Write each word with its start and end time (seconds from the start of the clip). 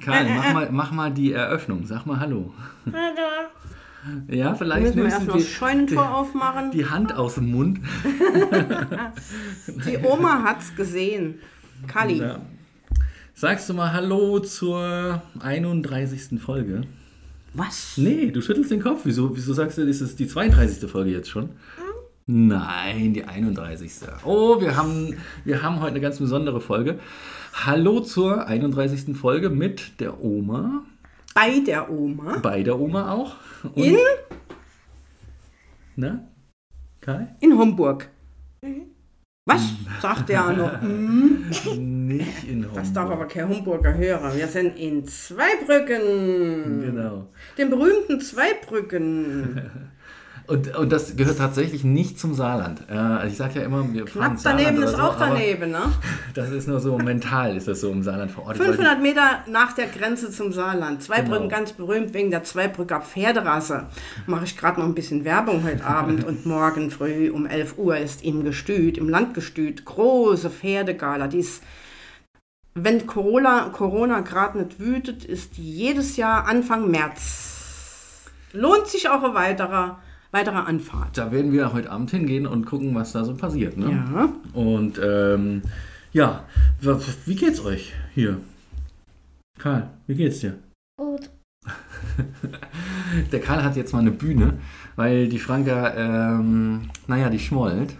Karl, 0.00 0.28
mach 0.28 0.52
mal, 0.52 0.68
mach 0.70 0.90
mal 0.92 1.10
die 1.12 1.32
Eröffnung. 1.32 1.86
Sag 1.86 2.06
mal 2.06 2.20
Hallo. 2.20 2.52
Hallo. 2.86 3.48
Ja, 4.28 4.54
vielleicht 4.54 4.82
Müssen 4.82 4.96
wir 4.96 5.04
erst 5.04 5.26
noch 5.26 5.36
die, 5.36 5.42
das 5.42 5.50
Scheunentor 5.50 6.14
aufmachen. 6.14 6.70
die 6.70 6.86
Hand 6.86 7.14
aus 7.14 7.34
dem 7.34 7.50
Mund. 7.50 7.80
Die 9.86 9.98
Oma 9.98 10.42
hat's 10.44 10.74
gesehen. 10.74 11.34
Kali. 11.86 12.18
Ja. 12.18 12.40
Sagst 13.34 13.68
du 13.68 13.74
mal 13.74 13.92
Hallo 13.92 14.40
zur 14.40 15.22
31. 15.40 16.40
Folge? 16.40 16.82
Was? 17.54 17.94
Nee, 17.96 18.30
du 18.30 18.40
schüttelst 18.40 18.70
den 18.70 18.82
Kopf. 18.82 19.00
Wieso, 19.04 19.36
wieso 19.36 19.52
sagst 19.52 19.78
du, 19.78 19.82
ist 19.82 20.00
es 20.00 20.16
die 20.16 20.26
32. 20.26 20.90
Folge 20.90 21.10
jetzt 21.10 21.28
schon? 21.28 21.50
Nein, 22.30 23.14
die 23.14 23.24
31. 23.24 23.90
Oh, 24.22 24.60
wir 24.60 24.76
haben, 24.76 25.16
wir 25.46 25.62
haben 25.62 25.80
heute 25.80 25.92
eine 25.92 26.00
ganz 26.02 26.18
besondere 26.18 26.60
Folge. 26.60 26.98
Hallo 27.54 28.00
zur 28.00 28.46
31. 28.46 29.16
Folge 29.16 29.48
mit 29.48 29.98
der 29.98 30.22
Oma. 30.22 30.84
Bei 31.34 31.60
der 31.60 31.90
Oma. 31.90 32.36
Bei 32.40 32.62
der 32.62 32.78
Oma 32.78 33.12
auch. 33.12 33.36
Und, 33.74 33.82
In? 33.82 33.96
Na? 35.96 36.28
Kai? 37.00 37.34
In 37.40 37.56
Homburg. 37.56 38.10
Was? 39.46 39.62
Sagt 40.02 40.28
der 40.28 40.52
noch. 40.52 40.82
Hm? 40.82 42.08
Nicht 42.08 42.44
in 42.44 42.64
Homburg. 42.64 42.74
Das 42.74 42.92
darf 42.92 43.10
aber 43.10 43.26
kein 43.26 43.48
Homburger 43.48 43.94
hören. 43.96 44.36
Wir 44.36 44.48
sind 44.48 44.78
in 44.78 45.06
Zweibrücken. 45.06 46.82
Genau. 46.82 47.30
Den 47.56 47.70
berühmten 47.70 48.20
Zweibrücken. 48.20 49.70
Und, 50.48 50.74
und 50.76 50.90
das 50.90 51.14
gehört 51.14 51.36
tatsächlich 51.36 51.84
nicht 51.84 52.18
zum 52.18 52.32
Saarland. 52.32 52.82
Äh, 52.88 52.94
also 52.94 53.26
ich 53.30 53.36
sage 53.36 53.58
ja 53.60 53.66
immer, 53.66 53.92
wir 53.92 54.06
Knapp 54.06 54.38
daneben 54.42 54.82
ist 54.82 54.92
so, 54.92 55.02
auch 55.02 55.16
daneben, 55.18 55.70
ne? 55.70 55.82
Das 56.34 56.50
ist 56.50 56.66
nur 56.66 56.80
so 56.80 56.96
mental, 56.96 57.54
ist 57.54 57.68
das 57.68 57.82
so 57.82 57.90
im 57.92 58.02
Saarland 58.02 58.30
verortet. 58.30 58.60
weil 58.60 58.68
die- 58.68 58.76
500 58.78 59.02
Meter 59.02 59.22
nach 59.50 59.72
der 59.74 59.88
Grenze 59.88 60.30
zum 60.30 60.52
Saarland. 60.54 61.02
Zweibrücken 61.02 61.48
Genau. 61.48 61.54
ganz 61.54 61.72
berühmt 61.72 62.14
wegen 62.14 62.30
der 62.30 62.44
Zweibrücker 62.44 63.02
Pferderasse. 63.02 63.88
Mache 64.26 64.44
ich 64.46 64.56
gerade 64.56 64.80
noch 64.80 64.86
ein 64.86 64.94
bisschen 64.94 65.26
Werbung 65.26 65.64
heute 65.64 65.84
Abend 65.84 66.24
und 66.24 66.46
morgen 66.46 66.90
früh 66.90 67.30
um 67.30 67.44
11 67.44 67.76
Uhr 67.76 67.98
ist 67.98 68.24
im 68.24 68.42
Gestüt, 68.42 68.96
im 68.96 69.10
Landgestüt, 69.10 69.84
große 69.84 70.48
Pferdegala. 70.48 71.26
Die 71.28 71.40
ist, 71.40 71.62
wenn 72.74 73.06
Corona, 73.06 73.68
Corona 73.70 74.20
gerade 74.20 74.58
nicht 74.62 74.80
wütet, 74.80 75.26
ist 75.26 75.58
die 75.58 75.70
jedes 75.70 76.16
Jahr 76.16 76.46
Anfang 76.48 76.90
März. 76.90 78.24
Lohnt 78.54 78.86
sich 78.86 79.10
auch 79.10 79.22
ein 79.22 79.34
weiterer, 79.34 79.98
weiterer 80.30 80.66
Anfahrt. 80.66 81.16
Da 81.16 81.32
werden 81.32 81.52
wir 81.52 81.72
heute 81.72 81.90
Abend 81.90 82.10
hingehen 82.10 82.46
und 82.46 82.66
gucken, 82.66 82.94
was 82.94 83.12
da 83.12 83.24
so 83.24 83.34
passiert. 83.34 83.76
Ne? 83.76 83.90
Ja. 83.90 84.32
Und 84.52 85.00
ähm, 85.02 85.62
ja, 86.12 86.44
wie 87.26 87.34
geht's 87.34 87.64
euch 87.64 87.94
hier? 88.14 88.38
Karl, 89.58 89.90
wie 90.06 90.14
geht's 90.14 90.40
dir? 90.40 90.58
Gut. 90.96 91.30
Der 93.32 93.40
Karl 93.40 93.62
hat 93.62 93.76
jetzt 93.76 93.92
mal 93.92 94.00
eine 94.00 94.10
Bühne, 94.10 94.54
weil 94.96 95.28
die 95.28 95.38
Franka, 95.38 95.94
ähm, 95.94 96.90
naja, 97.06 97.30
die 97.30 97.38
schmollt. 97.38 97.94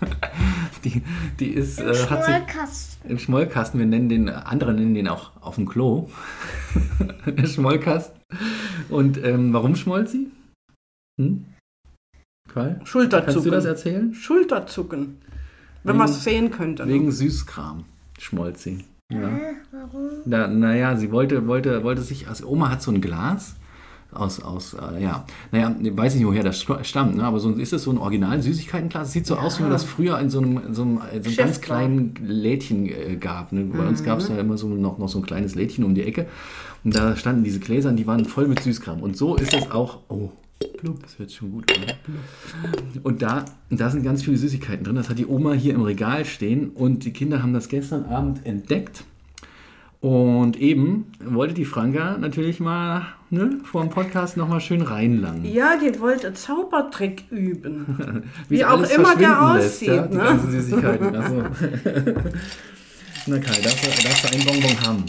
die, 0.84 1.02
die 1.40 1.48
ist, 1.48 1.80
äh, 1.80 1.94
hat 2.08 2.24
sich 2.24 2.34
Schmollkasten. 2.34 3.10
im 3.10 3.18
Schmollkasten, 3.18 3.80
wir 3.80 3.86
nennen 3.86 4.08
den, 4.08 4.28
andere 4.28 4.72
nennen 4.72 4.94
den 4.94 5.08
auch 5.08 5.32
auf 5.40 5.56
dem 5.56 5.66
Klo. 5.66 6.08
Der 7.26 7.46
Schmollkasten. 7.46 8.20
Und 8.88 9.22
ähm, 9.22 9.52
warum 9.52 9.76
schmollt 9.76 10.08
sie? 10.08 10.28
Hm? 11.20 11.44
Karl? 12.52 12.70
Kannst 12.74 12.82
du 12.82 12.86
Schulterzucken. 12.86 13.50
das 13.52 13.64
erzählen? 13.64 14.14
Schulterzucken. 14.14 15.18
Wenn 15.82 15.96
man 15.96 16.08
es 16.08 16.24
sehen 16.24 16.50
könnte. 16.50 16.86
ne? 16.86 16.92
Wegen 16.92 17.10
Süßkram 17.12 17.84
schmollt 18.18 18.58
sie. 18.58 18.84
Ja. 19.12 19.28
Äh, 19.28 19.54
warum? 19.70 20.08
Na, 20.24 20.46
naja, 20.48 20.96
sie 20.96 21.10
wollte, 21.12 21.46
wollte, 21.46 21.82
wollte 21.84 22.00
sich, 22.02 22.26
also 22.28 22.48
Oma 22.48 22.70
hat 22.70 22.80
so 22.82 22.90
ein 22.90 23.00
Glas 23.02 23.54
aus, 24.12 24.40
aus 24.40 24.74
äh, 24.74 25.02
ja, 25.02 25.26
naja, 25.52 25.74
ich 25.82 25.94
weiß 25.96 26.14
nicht, 26.14 26.24
woher 26.26 26.42
das 26.42 26.62
st- 26.64 26.84
stammt, 26.84 27.16
ne? 27.16 27.24
aber 27.24 27.38
so, 27.40 27.50
ist 27.52 27.72
das 27.72 27.82
so 27.82 27.90
ein 27.90 27.98
Original-Süßigkeitenglas? 27.98 29.12
Sieht 29.12 29.26
so 29.26 29.36
aus, 29.36 29.58
wie 29.58 29.62
man 29.62 29.72
das 29.72 29.84
früher 29.84 30.18
in 30.20 30.30
so 30.30 30.38
einem, 30.40 30.58
in 30.68 30.74
so 30.74 30.82
einem, 30.82 31.00
in 31.12 31.22
so 31.22 31.28
einem 31.28 31.36
ganz 31.36 31.60
kleinen 31.60 32.14
Lädchen 32.22 32.86
äh, 32.86 33.16
gab. 33.16 33.52
Ne? 33.52 33.64
Bei 33.64 33.86
uns 33.86 34.02
gab 34.04 34.20
es 34.20 34.28
ja 34.28 34.38
immer 34.38 34.56
so 34.56 34.68
noch, 34.68 34.98
noch 34.98 35.08
so 35.08 35.18
ein 35.18 35.26
kleines 35.26 35.54
Lädchen 35.54 35.84
um 35.84 35.94
die 35.94 36.02
Ecke 36.04 36.26
und 36.84 36.94
da 36.94 37.14
standen 37.16 37.44
diese 37.44 37.58
Gläser 37.60 37.90
und 37.90 37.96
die 37.96 38.06
waren 38.06 38.24
voll 38.24 38.46
mit 38.48 38.60
Süßkram. 38.60 39.02
Und 39.02 39.16
so 39.16 39.34
ist 39.36 39.52
das 39.52 39.70
auch, 39.70 39.98
oh, 40.08 40.30
das 40.60 41.18
hört 41.18 41.30
sich 41.30 41.38
schon 41.38 41.52
gut 41.52 41.72
an. 41.72 41.80
ne? 41.80 43.00
Und 43.02 43.22
da, 43.22 43.44
da 43.70 43.90
sind 43.90 44.02
ganz 44.02 44.22
viele 44.22 44.36
Süßigkeiten 44.36 44.84
drin. 44.84 44.96
Das 44.96 45.08
hat 45.08 45.18
die 45.18 45.26
Oma 45.26 45.52
hier 45.52 45.74
im 45.74 45.82
Regal 45.82 46.24
stehen 46.24 46.70
und 46.70 47.04
die 47.04 47.12
Kinder 47.12 47.42
haben 47.42 47.52
das 47.52 47.68
gestern 47.68 48.04
Abend 48.06 48.44
entdeckt. 48.46 49.04
Und 50.00 50.60
eben 50.60 51.12
wollte 51.24 51.54
die 51.54 51.64
Franka 51.64 52.18
natürlich 52.18 52.60
mal 52.60 53.06
ne, 53.30 53.58
vor 53.64 53.80
dem 53.80 53.88
Podcast 53.88 54.36
nochmal 54.36 54.60
schön 54.60 54.82
reinlangen. 54.82 55.46
Ja, 55.46 55.78
die 55.78 55.98
wollte 55.98 56.34
Zaubertrick 56.34 57.24
üben. 57.30 58.24
Wie, 58.50 58.66
auch 58.66 58.82
immer 58.82 59.16
der 59.16 59.34
verschwinden 59.34 59.56
lässt, 59.56 59.74
aussieht, 59.76 59.88
ja, 59.88 60.06
die 60.06 60.16
ne? 60.16 60.22
ganzen 60.22 60.50
Süßigkeiten. 60.50 61.16
Ach 61.16 61.28
so. 61.30 61.36
Na 63.26 63.38
Kai, 63.38 63.60
darfst 63.62 63.82
du, 63.82 64.02
darfst 64.02 64.24
du 64.24 64.34
einen 64.34 64.44
Bonbon 64.44 64.86
haben. 64.86 65.04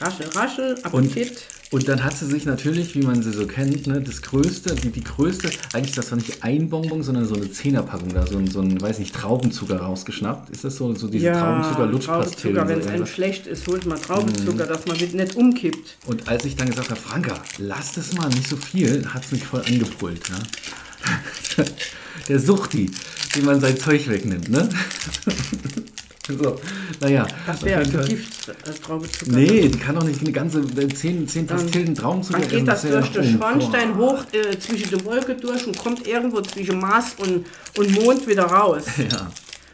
Raschel, 0.00 0.26
raschel, 0.34 0.74
Appetit. 0.82 1.30
Und 1.30 1.55
dann 1.88 2.04
hat 2.04 2.16
sie 2.16 2.26
sich 2.26 2.44
natürlich, 2.44 2.94
wie 2.94 3.02
man 3.02 3.22
sie 3.22 3.32
so 3.32 3.46
kennt, 3.46 3.88
ne, 3.88 4.00
das 4.00 4.22
größte, 4.22 4.74
die, 4.76 4.90
die 4.90 5.02
größte, 5.02 5.50
eigentlich 5.72 5.96
das 5.96 6.10
doch 6.10 6.16
nicht 6.16 6.44
ein 6.44 6.68
Bonbon, 6.68 7.02
sondern 7.02 7.26
so 7.26 7.34
eine 7.34 7.50
Zehnerpackung 7.50 8.14
da, 8.14 8.24
so 8.26 8.38
ein, 8.38 8.46
so 8.46 8.60
ein, 8.60 8.80
weiß 8.80 9.00
nicht, 9.00 9.14
Traubenzucker 9.14 9.78
rausgeschnappt. 9.78 10.50
Ist 10.50 10.62
das 10.62 10.76
so, 10.76 10.94
so 10.94 11.08
diese 11.08 11.32
Traubenzucker-Lutschpastillen? 11.32 12.54
Traubenzucker, 12.54 12.68
wenn 12.68 12.78
es 12.78 12.84
so, 12.84 12.90
einem 12.90 13.00
ja. 13.00 13.06
schlecht 13.06 13.46
ist, 13.48 13.66
holt 13.66 13.84
man 13.84 14.00
Traubenzucker, 14.00 14.66
dass 14.66 14.86
man 14.86 14.96
nicht 14.96 15.36
umkippt. 15.36 15.96
Und 16.06 16.28
als 16.28 16.44
ich 16.44 16.54
dann 16.54 16.70
gesagt 16.70 16.90
habe, 16.90 17.00
Franka, 17.00 17.34
lass 17.58 17.94
das 17.94 18.12
mal, 18.14 18.28
nicht 18.28 18.48
so 18.48 18.56
viel, 18.56 19.04
hat 19.12 19.24
es 19.24 19.32
mich 19.32 19.44
voll 19.44 19.62
angebrüllt. 19.66 20.22
Ja? 20.28 21.64
Der 22.28 22.38
Suchti, 22.38 22.90
dem 23.34 23.44
man 23.44 23.60
sein 23.60 23.76
Zeug 23.76 24.08
wegnimmt, 24.08 24.48
ne? 24.48 24.68
so, 26.28 26.56
naja. 27.00 27.26
Das 27.46 27.56
auf 27.56 27.64
wäre 27.64 27.82
jeden 27.82 27.92
Fall. 27.98 28.08
Gift, 28.08 28.48
äh, 28.48 28.52
Traubenzucker. 28.84 29.32
Nee, 29.32 29.68
die 29.68 29.78
kann 29.78 29.94
doch 29.94 30.04
nicht 30.04 30.20
eine 30.20 30.32
ganze 30.32 30.60
äh, 30.60 30.88
10, 30.88 31.28
10 31.28 31.46
Pastillen 31.46 31.94
Traubenzucker 31.94 32.40
Dann 32.40 32.48
geht 32.48 32.68
das 32.68 32.84
essen, 32.84 32.92
durch 32.92 33.12
den 33.12 33.22
ja- 33.24 33.30
oh, 33.36 33.38
Schornstein 33.40 33.96
boah. 33.96 34.12
hoch 34.12 34.24
äh, 34.32 34.58
zwischen 34.58 34.90
der 34.90 35.04
Wolke 35.04 35.34
durch 35.36 35.66
und 35.66 35.78
kommt 35.78 36.06
irgendwo 36.06 36.40
zwischen 36.42 36.80
Mars 36.80 37.14
und, 37.18 37.46
und 37.78 37.90
Mond 38.04 38.26
wieder 38.26 38.44
raus. 38.44 38.84
Ja. 39.10 39.30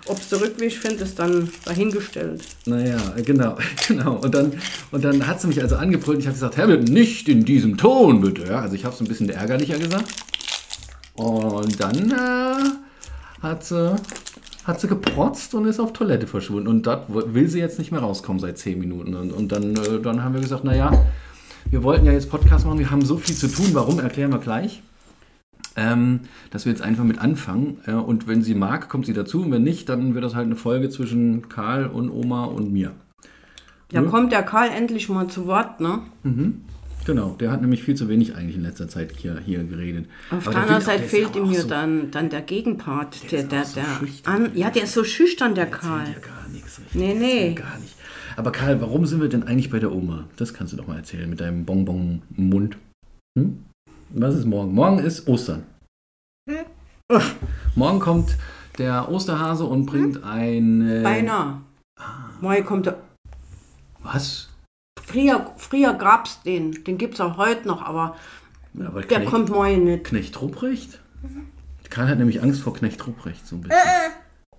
Ob 0.07 0.19
es 0.19 0.29
der 0.31 0.41
Rückweg 0.41 0.73
findet, 0.73 1.03
ist 1.03 1.17
dann 1.17 1.49
dahingestellt. 1.65 2.43
Naja, 2.67 2.99
genau, 3.25 3.57
genau. 3.87 4.17
Und 4.17 4.35
dann, 4.35 4.53
und 4.91 5.05
dann 5.05 5.25
hat 5.29 5.41
sie 5.41 5.47
mich 5.47 5.63
also 5.63 5.77
angebrüllt. 5.77 6.19
Ich 6.19 6.27
habe 6.27 6.35
gesagt, 6.35 6.57
Herr, 6.57 6.67
bitte 6.67 6.93
nicht 6.93 7.29
in 7.29 7.45
diesem 7.45 7.77
Ton, 7.77 8.21
bitte. 8.21 8.43
Ja, 8.47 8.63
also 8.63 8.75
ich 8.75 8.85
habe 8.85 8.95
es 8.97 9.01
ein 9.01 9.07
bisschen 9.07 9.29
ärgerlicher 9.31 9.79
gesagt. 9.79 10.07
Und 11.15 11.81
dann 11.81 12.11
äh, 12.11 13.43
hat, 13.43 13.65
sie, 13.65 13.95
hat 14.65 14.81
sie 14.81 14.89
geprotzt 14.89 15.55
und 15.55 15.67
ist 15.67 15.81
auf 15.81 15.93
Toilette 15.93 16.27
verschwunden. 16.27 16.69
Und 16.69 16.87
dort 16.87 17.07
will 17.09 17.49
sie 17.49 17.59
jetzt 17.59 17.79
nicht 17.79 17.91
mehr 17.93 18.01
rauskommen 18.01 18.41
seit 18.41 18.59
zehn 18.59 18.79
Minuten. 18.79 19.15
Und, 19.15 19.33
und 19.33 19.51
dann, 19.53 19.75
äh, 19.77 20.01
dann 20.01 20.23
haben 20.23 20.35
wir 20.35 20.41
gesagt, 20.41 20.65
naja, 20.65 20.93
wir 21.71 21.83
wollten 21.83 22.07
ja 22.07 22.13
jetzt 22.13 22.31
Podcast 22.31 22.65
machen, 22.67 22.79
wir 22.79 22.91
haben 22.91 23.05
so 23.05 23.17
viel 23.17 23.35
zu 23.35 23.49
tun. 23.49 23.67
Warum, 23.73 23.99
erklären 23.99 24.31
wir 24.33 24.39
gleich. 24.39 24.83
Ähm, 25.75 26.21
dass 26.51 26.65
wir 26.67 26.73
jetzt 26.73 26.83
einfach 26.83 27.05
mit 27.05 27.19
anfangen. 27.19 27.79
Äh, 27.87 27.93
und 27.93 28.29
wenn 28.29 28.43
sie 28.43 28.55
mag, 28.55 28.89
kommt 28.89 29.07
sie 29.07 29.15
dazu. 29.15 29.43
Und 29.43 29.51
wenn 29.53 29.63
nicht, 29.63 29.89
dann 29.89 30.15
wird 30.15 30.25
das 30.25 30.35
halt 30.35 30.47
eine 30.47 30.57
Folge 30.57 30.91
zwischen 30.91 31.49
Karl 31.49 31.87
und 31.87 32.11
Oma 32.11 32.45
und 32.45 32.73
mir. 32.73 32.93
Da 33.91 34.03
Ja. 34.03 34.09
kommt 34.09 34.33
der 34.33 34.43
Karl 34.43 34.69
endlich 34.71 35.09
mal 35.09 35.29
zu 35.29 35.47
Wort, 35.47 35.81
ne? 35.81 36.01
Genau, 37.05 37.31
der 37.41 37.51
hat 37.51 37.61
nämlich 37.61 37.83
viel 37.83 37.97
zu 37.97 38.09
wenig 38.09 38.37
eigentlich 38.37 38.55
in 38.57 38.63
letzter 38.63 38.87
Zeit 38.89 39.13
hier, 39.17 39.41
hier 39.45 39.65
geredet. 39.65 40.07
Auf 40.31 40.35
Aber 40.35 40.41
der 40.45 40.53
der 40.53 40.61
anderen 40.63 40.83
Seite 40.83 41.01
der 41.01 41.09
fehlt 41.09 41.35
ihm 41.37 41.47
hier 41.47 41.63
so- 41.63 41.69
dann, 41.69 42.11
dann 42.13 42.31
der 42.31 42.43
Gegenpart. 42.43 43.31
Der, 43.33 43.41
ist 43.41 43.51
der, 43.53 43.63
auch 43.63 43.67
so 43.67 43.81
der, 43.81 43.87
schüchtern. 43.99 44.35
an, 44.47 44.51
ja, 44.57 44.71
der 44.71 44.85
ist 44.85 44.93
so 44.93 45.03
schüchtern, 45.03 45.55
der 45.57 45.67
Der 45.67 45.75
Karl. 45.79 46.07
ja 46.07 46.19
gar 46.21 46.49
nichts. 46.53 46.79
richtig. 46.79 46.95
Nee, 46.95 47.15
nee. 47.15 47.55
Gar 47.55 47.79
nicht. 47.81 47.97
Aber 48.37 48.53
Karl, 48.53 48.81
warum 48.81 49.05
sind 49.07 49.21
wir 49.21 49.29
denn 49.29 49.43
eigentlich 49.43 49.69
bei 49.71 49.79
der 49.81 49.93
Oma? 49.93 50.29
Das 50.37 50.55
kannst 50.55 50.73
du 50.73 50.77
doch 50.77 50.87
mal 50.87 50.97
erzählen 50.97 51.29
mit 51.29 51.41
deinem 51.41 51.65
Bonbon-Mund. 51.65 52.77
Hm? 53.39 53.65
Was 54.11 54.35
ist 54.37 54.45
morgen? 54.47 54.73
Morgen 54.73 54.99
ist 55.01 55.27
Ostern. 55.27 55.65
Hm? 56.49 56.65
Morgen 57.75 57.99
kommt 57.99 58.37
der 58.79 59.11
Osterhase 59.11 59.65
und 59.65 59.87
bringt 59.87 60.23
ein... 60.25 60.89
Äh, 60.89 61.03
Beinahe. 61.03 61.61
Morgen 62.41 62.65
kommt 62.65 62.87
der. 62.87 62.99
Was? 64.03 64.49
Früher, 65.13 65.47
früher 65.57 65.95
gab 65.95 66.27
es 66.27 66.43
den. 66.43 66.85
Den 66.85 66.99
gibt 66.99 67.15
es 67.15 67.21
auch 67.21 67.37
heute 67.37 67.67
noch, 67.69 67.83
aber 67.83 68.17
Ja, 68.75 68.87
aber 68.89 69.03
der 69.03 69.19
Knecht, 69.19 69.31
kommt 69.31 69.51
morgen 69.51 69.85
nicht. 69.85 70.05
Knecht 70.05 70.41
Ruprecht? 70.41 70.99
Karl 71.91 72.09
hat 72.09 72.19
nämlich 72.19 72.43
Angst 72.43 72.63
vor 72.63 72.73
Knecht 72.75 73.07
Ruprecht 73.07 73.47
so 73.47 73.57
ein 73.57 73.61
bisschen. 73.63 73.77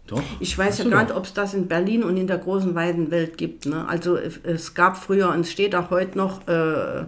Doch. 0.05 0.21
Ich 0.39 0.57
weiß 0.57 0.79
Hast 0.79 0.87
ja 0.89 1.01
nicht, 1.03 1.15
ob 1.15 1.25
es 1.25 1.33
das 1.33 1.53
in 1.53 1.67
Berlin 1.67 2.03
und 2.03 2.17
in 2.17 2.27
der 2.27 2.37
großen 2.37 2.75
weiten 2.75 3.09
Welt 3.09 3.37
gibt. 3.37 3.65
Ne? 3.65 3.87
Also 3.87 4.17
es, 4.17 4.73
gab 4.75 4.97
früher 4.97 5.29
und 5.29 5.39
es 5.41 5.51
steht 5.51 5.73
auch 5.75 5.89
heute 5.89 6.17
noch 6.17 6.45
äh, 6.47 7.05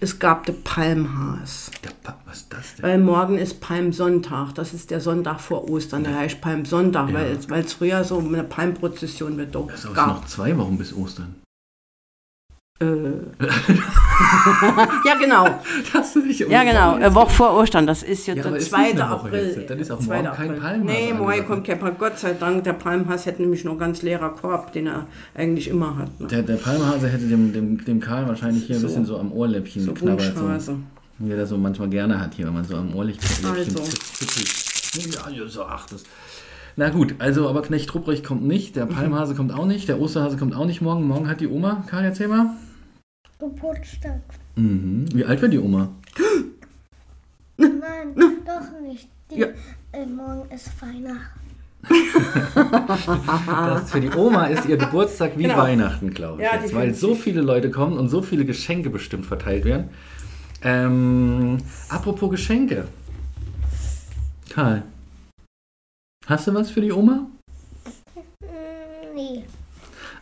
es 0.00 0.18
gab 0.18 0.46
den 0.46 0.62
Palmhaas. 0.62 1.70
Der 1.84 1.90
Pa- 2.02 2.16
was 2.24 2.38
ist 2.38 2.52
das 2.52 2.74
denn? 2.76 2.82
Weil 2.84 2.98
morgen 2.98 3.36
ist 3.36 3.60
Palmsonntag. 3.60 4.54
Das 4.54 4.72
ist 4.72 4.90
der 4.90 5.00
Sonntag 5.02 5.40
vor 5.40 5.68
Ostern. 5.68 6.04
Der 6.04 6.16
heißt 6.16 6.40
Palmsonntag, 6.40 7.12
weil 7.12 7.36
es- 7.36 7.50
weil 7.50 7.64
es 7.64 7.74
früher 7.74 8.02
so 8.04 8.18
eine 8.20 8.44
Palmprozession 8.44 9.36
wird. 9.36 9.54
Doch 9.54 9.68
Es 9.70 9.84
ist 9.84 9.92
gab. 9.94 10.06
noch 10.06 10.24
zwei 10.26 10.56
Wochen 10.56 10.78
bis 10.78 10.94
Ostern. 10.94 11.34
Äh. 12.78 12.84
ja, 15.06 15.14
genau. 15.18 15.46
Hast 15.94 16.14
du 16.16 16.20
dich 16.20 16.40
Ja, 16.40 16.62
genau. 16.62 16.94
Eine 16.96 17.14
Woche 17.14 17.30
vor 17.30 17.54
Ostern. 17.56 17.86
Das 17.86 18.02
ist 18.02 18.26
jetzt 18.26 18.36
Ja, 18.36 18.42
der 18.50 18.56
ist 18.56 18.68
2. 18.70 18.78
nicht 18.82 19.00
eine 19.00 19.10
Woche 19.12 19.26
April. 19.26 19.54
jetzt. 19.56 19.70
Dann 19.70 19.78
ist 19.78 19.90
auch 19.90 19.98
2. 19.98 20.22
morgen 20.22 20.36
kein 20.36 20.50
April. 20.50 20.60
Palmhaas 20.60 20.84
Nee, 20.98 21.12
morgen 21.14 21.46
kommt 21.46 21.66
kein 21.66 21.78
Palm. 21.78 21.96
Gott 21.98 22.18
sei 22.18 22.34
Dank, 22.34 22.64
der 22.64 22.74
Palmhaas 22.74 23.24
hätte 23.24 23.40
nämlich 23.42 23.64
noch 23.64 23.78
ganz 23.78 24.02
leerer 24.02 24.28
Korb, 24.28 24.72
den 24.72 24.88
er 24.88 25.06
eigentlich 25.34 25.68
immer 25.68 25.96
hat. 25.96 26.20
Ne? 26.20 26.26
Der, 26.26 26.42
der 26.42 26.56
Palmhase 26.56 27.08
hätte 27.08 27.26
dem, 27.26 27.52
dem, 27.54 27.82
dem 27.82 27.98
Karl 28.00 28.28
wahrscheinlich 28.28 28.64
hier 28.66 28.76
So. 28.76 28.82
ein 28.82 28.88
bisschen 28.88 29.06
so 29.06 29.18
am 29.18 29.32
Ohrläppchen 29.32 29.82
So 29.82 29.94
geknabbert. 29.94 30.34
So, 30.60 30.76
wie 31.18 31.30
er 31.30 31.38
das 31.38 31.48
so 31.48 31.56
manchmal 31.56 31.88
gerne 31.88 32.20
hat 32.20 32.34
hier, 32.34 32.46
wenn 32.46 32.54
man 32.54 32.64
so 32.64 32.76
am 32.76 32.94
Ohrläppchen 32.94 33.46
Also. 33.46 33.82
Ja, 35.00 35.30
ja, 35.30 35.48
so, 35.48 35.62
ach, 35.64 35.86
das. 35.88 36.02
Na 36.78 36.90
gut, 36.90 37.14
also 37.20 37.48
aber 37.48 37.62
Knecht 37.62 37.94
Rupprecht 37.94 38.22
kommt 38.22 38.44
nicht, 38.44 38.76
der 38.76 38.84
Palmhase 38.86 39.34
kommt 39.34 39.54
auch 39.54 39.64
nicht, 39.64 39.88
der 39.88 39.98
Osterhase 39.98 40.36
kommt 40.36 40.54
auch 40.54 40.66
nicht 40.66 40.82
morgen. 40.82 41.04
Morgen 41.06 41.26
hat 41.26 41.40
die 41.40 41.48
Oma, 41.48 41.84
Karl, 41.86 42.04
erzähl 42.04 42.28
mal. 42.28 42.50
Geburtstag. 43.38 44.20
Mhm. 44.56 45.06
Wie 45.12 45.24
alt 45.24 45.40
wird 45.42 45.52
die 45.52 45.58
Oma? 45.58 45.88
Nein, 47.58 48.14
doch 48.46 48.80
nicht. 48.82 49.08
Die, 49.30 49.38
Ja. 49.40 49.46
äh, 49.92 50.06
morgen 50.06 50.50
ist 50.50 50.70
Weihnachten. 50.80 51.40
Das 53.46 53.90
für 53.90 54.00
die 54.00 54.10
Oma 54.10 54.46
ist 54.46 54.66
ihr 54.66 54.76
Geburtstag 54.76 55.36
wie 55.38 55.44
Genau. 55.44 55.58
Weihnachten, 55.58 56.12
glaube 56.12 56.42
ich. 56.42 56.48
Ja, 56.48 56.60
jetzt, 56.60 56.74
weil 56.74 56.94
so 56.94 57.14
viele 57.14 57.42
Leute 57.42 57.70
kommen 57.70 57.96
und 57.98 58.08
so 58.08 58.22
viele 58.22 58.44
Geschenke 58.44 58.90
bestimmt 58.90 59.26
verteilt 59.26 59.64
werden. 59.64 59.90
Ähm, 60.62 61.58
apropos 61.88 62.30
Geschenke. 62.30 62.88
Karl, 64.50 64.82
hast 66.26 66.46
du 66.46 66.54
was 66.54 66.70
für 66.70 66.80
die 66.80 66.92
Oma? 66.92 67.26
Mm, 68.40 69.14
nee. 69.14 69.44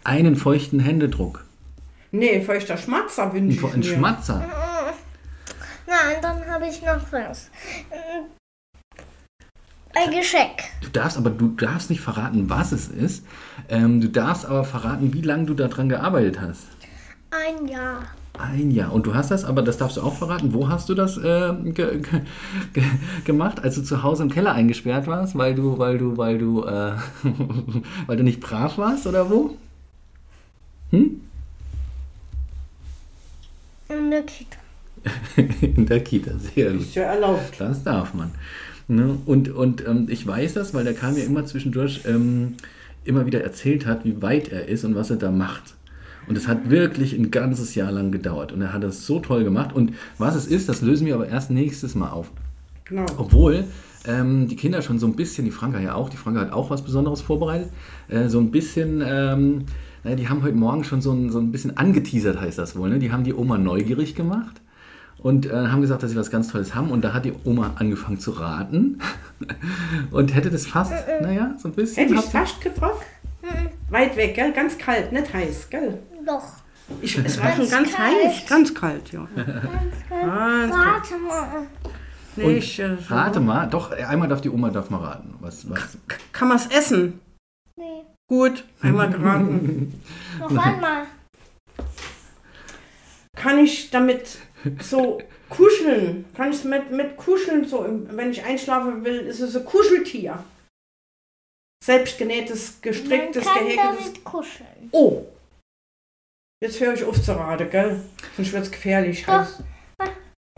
Einen 0.03 0.37
feuchten 0.37 0.81
Händedruck. 0.81 1.45
Nee, 2.15 2.41
feuchter 2.43 2.77
Schmatzer 2.77 3.25
Ein, 3.25 3.33
wünsche 3.33 3.59
ich 3.67 3.75
ein 3.75 3.81
mir. 3.81 3.85
Schmatzer. 3.97 4.39
Nein, 5.85 6.17
dann 6.23 6.47
habe 6.47 6.69
ich 6.69 6.81
noch 6.81 7.01
was. 7.11 7.51
Mm, 7.91 8.27
Ein 9.97 10.11
Geschenk. 10.13 10.63
Du 10.81 10.91
darfst 10.91 11.19
aber 11.19 11.31
du 11.31 11.49
darfst 11.49 11.91
nicht 11.91 12.01
verraten, 12.01 12.49
was 12.49 12.71
es 12.71 12.87
ist. 12.87 13.27
Ähm, 13.69 14.01
du 14.01 14.09
darfst 14.09 14.47
aber 14.47 14.63
verraten, 14.63 15.13
wie 15.13 15.23
lange 15.23 15.47
du 15.47 15.55
daran 15.55 15.89
gearbeitet 15.89 16.41
hast. 16.41 16.69
Ein 17.33 17.67
Jahr. 17.67 18.05
Ein 18.39 18.71
Jahr. 18.71 18.93
Und 18.93 19.07
du 19.07 19.15
hast 19.17 19.33
das, 19.33 19.45
aber 19.45 19.63
das 19.63 19.79
darfst 19.79 19.97
du 19.97 20.03
auch 20.03 20.15
verraten. 20.15 20.55
Wo 20.55 20.69
hast 20.69 20.89
du 20.89 20.95
das 20.95 21.17
äh, 21.17 21.53
ge 21.65 22.01
ge 22.73 22.85
gemacht, 23.25 23.65
als 23.65 23.75
du 23.75 23.83
zu 23.83 24.05
Hause 24.05 24.23
im 24.23 24.31
Keller 24.31 24.53
eingesperrt 24.53 25.09
warst, 25.09 25.37
weil 25.37 25.57
du, 25.57 25.79
weil 25.79 25.99
du, 25.99 26.17
weil 26.17 26.39
du, 26.39 26.63
äh, 26.63 26.93
weil 28.07 28.17
du 28.17 28.23
nicht 28.23 28.39
brav 28.41 28.79
warst 28.79 29.09
oder 29.09 29.29
wo? 29.31 29.57
Hm? 30.91 31.21
In 33.99 34.11
der 34.11 34.23
Kita. 34.23 34.59
In 35.77 35.87
der 35.87 36.01
Kita, 36.03 36.33
sehr 36.39 36.73
gut. 36.73 36.83
Ist 36.83 36.95
ja 36.95 37.05
erlaubt. 37.05 37.55
Das 37.59 37.83
darf 37.83 38.15
man. 38.15 38.33
Ne? 38.89 39.19
Und, 39.27 39.49
und 39.51 39.87
ähm, 39.87 40.07
ich 40.11 40.27
weiß 40.27 40.55
das, 40.55 40.75
weil 40.75 40.85
der 40.85 40.95
Karl 40.95 41.13
mir 41.13 41.25
immer 41.25 41.45
zwischendurch 41.45 42.03
ähm, 42.07 42.55
immer 43.05 43.27
wieder 43.27 43.43
erzählt 43.43 43.87
hat, 43.87 44.05
wie 44.05 44.21
weit 44.23 44.49
er 44.49 44.69
ist 44.69 44.85
und 44.85 44.95
was 44.95 45.11
er 45.11 45.17
da 45.17 45.31
macht. 45.31 45.75
Und 46.27 46.37
es 46.37 46.49
hat 46.49 46.71
wirklich 46.71 47.13
ein 47.13 47.31
ganzes 47.31 47.75
Jahr 47.75 47.93
lang 47.93 48.11
gedauert. 48.11 48.53
Und 48.53 48.63
er 48.63 48.73
hat 48.73 48.83
das 48.83 49.07
so 49.07 49.21
toll 49.21 49.45
gemacht. 49.45 49.75
Und 49.75 49.95
was 50.19 50.35
es 50.35 50.47
ist, 50.47 50.69
das 50.69 50.81
lösen 50.81 51.07
wir 51.07 51.15
aber 51.15 51.29
erst 51.29 51.51
nächstes 51.51 51.95
Mal 51.95 52.11
auf. 52.11 52.31
Genau. 52.87 53.05
Obwohl 53.19 53.65
ähm, 54.07 54.49
die 54.49 54.57
Kinder 54.57 54.83
schon 54.83 54.99
so 54.99 55.07
ein 55.07 55.17
bisschen, 55.17 55.45
die 55.45 55.51
Franka 55.51 55.81
ja 55.81 55.95
auch, 55.95 56.09
die 56.09 56.17
Franka 56.17 56.41
hat 56.41 56.53
auch 56.53 56.71
was 56.71 56.83
Besonderes 56.83 57.21
vorbereitet, 57.21 57.71
äh, 58.09 58.29
so 58.29 58.39
ein 58.39 58.51
bisschen, 58.51 59.03
ähm, 59.07 59.65
naja, 60.05 60.17
die 60.17 60.29
haben 60.29 60.43
heute 60.43 60.55
Morgen 60.55 60.85
schon 60.85 61.01
so 61.01 61.13
ein, 61.13 61.31
so 61.31 61.39
ein 61.39 61.51
bisschen 61.51 61.77
angeteasert, 61.77 62.41
heißt 62.41 62.59
das 62.59 62.77
wohl. 62.77 62.91
Ne? 62.91 62.99
Die 62.99 63.11
haben 63.11 63.25
die 63.25 63.35
Oma 63.35 63.57
neugierig 63.57 64.15
gemacht 64.15 64.61
und 65.19 65.47
äh, 65.47 65.53
haben 65.53 65.81
gesagt, 65.81 66.03
dass 66.03 66.11
sie 66.11 66.17
was 66.17 66.31
ganz 66.31 66.49
Tolles 66.49 66.75
haben. 66.75 66.91
Und 66.91 67.03
da 67.03 67.15
hat 67.15 67.25
die 67.25 67.33
Oma 67.45 67.73
angefangen 67.77 68.21
zu 68.21 68.33
raten 68.33 69.01
und 70.11 70.35
hätte 70.35 70.51
das 70.51 70.67
fast, 70.67 70.93
naja, 71.23 71.55
so 71.59 71.69
ein 71.69 71.75
bisschen. 71.75 72.07
Hätte 72.07 72.21
ich 72.21 72.31
fast 72.31 72.61
getroffen? 72.61 73.05
Weit 73.89 74.17
weg, 74.17 74.35
gell? 74.35 74.53
Ganz 74.53 74.77
kalt, 74.77 75.11
nicht 75.11 75.33
heiß, 75.33 75.71
gell? 75.71 75.99
Doch. 76.27 76.45
Ich, 77.01 77.17
es 77.17 77.41
war 77.41 77.53
schon 77.53 77.69
ganz 77.71 77.93
kalt. 77.93 78.15
heiß, 78.27 78.47
ganz 78.47 78.75
kalt, 78.75 79.11
ja. 79.11 79.27
Ganz 79.35 79.55
kalt. 80.09 80.27
Ganz. 80.27 80.75
Warte 80.75 81.19
mal. 81.19 81.67
Nee, 82.37 82.57
ich, 82.57 82.79
äh, 82.79 82.97
Rate 83.09 83.41
mal, 83.41 83.69
doch, 83.69 83.93
einmal 83.93 84.29
darf 84.29 84.41
die 84.41 84.51
Oma 84.51 84.71
darf 84.71 84.91
mal 84.91 84.99
raten. 84.99 85.35
Was, 85.41 85.71
was? 85.71 85.97
Kann 86.33 86.49
man 86.49 86.57
es 86.57 86.67
essen? 86.67 87.21
Gut, 88.29 88.65
einmal 88.81 89.11
geraten. 89.11 90.03
Noch 90.39 90.57
einmal. 90.57 91.07
Kann 93.37 93.59
ich 93.59 93.91
damit 93.91 94.39
so 94.81 95.21
kuscheln? 95.51 96.25
Kann 96.35 96.51
ich 96.51 96.65
mit, 96.65 96.91
mit 96.91 97.17
kuscheln, 97.17 97.67
so 97.67 97.85
wenn 98.09 98.31
ich 98.31 98.43
einschlafen 98.43 99.05
will, 99.05 99.21
ist 99.21 99.41
es 99.41 99.55
ein 99.57 99.65
Kuscheltier. 99.65 100.43
Selbstgenähtes, 101.85 102.73
Man 102.73 102.81
gestricktes, 102.83 103.45
kann 103.45 103.65
gehäkeltes. 103.65 104.05
damit 104.05 104.25
kuscheln. 104.25 104.89
Oh! 104.93 105.27
Jetzt 106.63 106.81
höre 106.81 106.95
ich 106.95 107.05
auf 107.05 107.21
zu 107.23 107.33
raten, 107.33 107.69
gell? 107.69 108.01
Sonst 108.37 108.53
wird 108.55 108.65
es 108.65 108.71
gefährlich. 108.71 109.27
Doch. 109.27 109.33
Heiß. 109.35 109.63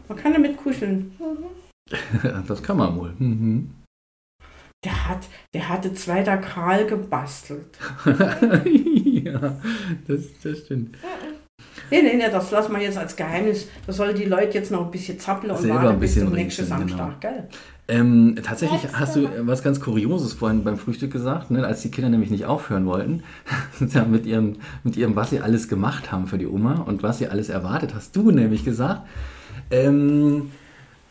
Man 0.06 0.18
kann 0.18 0.32
damit 0.34 0.56
kuscheln. 0.56 1.16
Mhm. 1.18 1.46
Das 2.46 2.62
kann 2.62 2.76
man 2.76 2.96
wohl. 2.96 3.14
Mhm. 3.18 3.74
Der 4.86 5.08
hat, 5.08 5.26
der 5.52 5.68
hatte 5.68 5.92
zweiter 5.94 6.36
Karl 6.36 6.86
gebastelt. 6.86 7.76
ja, 9.04 9.56
das, 10.06 10.20
das 10.44 10.58
stimmt. 10.58 10.96
Nee, 11.90 12.02
nee, 12.02 12.14
nee, 12.14 12.30
das 12.30 12.52
lassen 12.52 12.72
wir 12.72 12.80
jetzt 12.80 12.96
als 12.96 13.16
Geheimnis. 13.16 13.66
Das 13.84 13.96
soll 13.96 14.14
die 14.14 14.26
Leute 14.26 14.54
jetzt 14.58 14.70
noch 14.70 14.84
ein 14.84 14.92
bisschen 14.92 15.18
zappeln 15.18 15.50
und 15.50 15.58
Selber 15.58 15.74
warten 15.74 15.88
ein 15.88 15.98
bis 15.98 16.14
bisschen 16.14 16.28
zum 16.28 16.36
nächsten 16.36 16.66
Samstag, 16.66 17.20
gell? 17.20 17.48
Ähm, 17.88 18.36
tatsächlich 18.44 18.84
Letzte 18.84 19.00
hast 19.00 19.16
du 19.16 19.28
was 19.40 19.64
ganz 19.64 19.80
Kurioses 19.80 20.34
vorhin 20.34 20.62
beim 20.62 20.76
Frühstück 20.76 21.12
gesagt, 21.12 21.50
ne, 21.50 21.66
als 21.66 21.82
die 21.82 21.90
Kinder 21.90 22.10
nämlich 22.10 22.30
nicht 22.30 22.44
aufhören 22.44 22.86
wollten, 22.86 23.24
ja, 23.80 24.04
mit, 24.04 24.24
ihrem, 24.24 24.58
mit 24.84 24.96
ihrem, 24.96 25.16
was 25.16 25.30
sie 25.30 25.40
alles 25.40 25.66
gemacht 25.66 26.12
haben 26.12 26.28
für 26.28 26.38
die 26.38 26.46
Oma 26.46 26.84
und 26.86 27.02
was 27.02 27.18
sie 27.18 27.26
alles 27.26 27.48
erwartet, 27.48 27.92
hast 27.92 28.14
du 28.14 28.30
nämlich 28.30 28.64
gesagt, 28.64 29.02
ähm, 29.72 30.52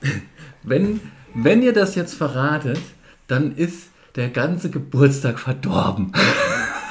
wenn, 0.63 1.01
wenn 1.33 1.61
ihr 1.61 1.73
das 1.73 1.95
jetzt 1.95 2.13
verratet, 2.13 2.79
dann 3.27 3.55
ist 3.55 3.89
der 4.15 4.29
ganze 4.29 4.69
Geburtstag 4.69 5.39
verdorben. 5.39 6.11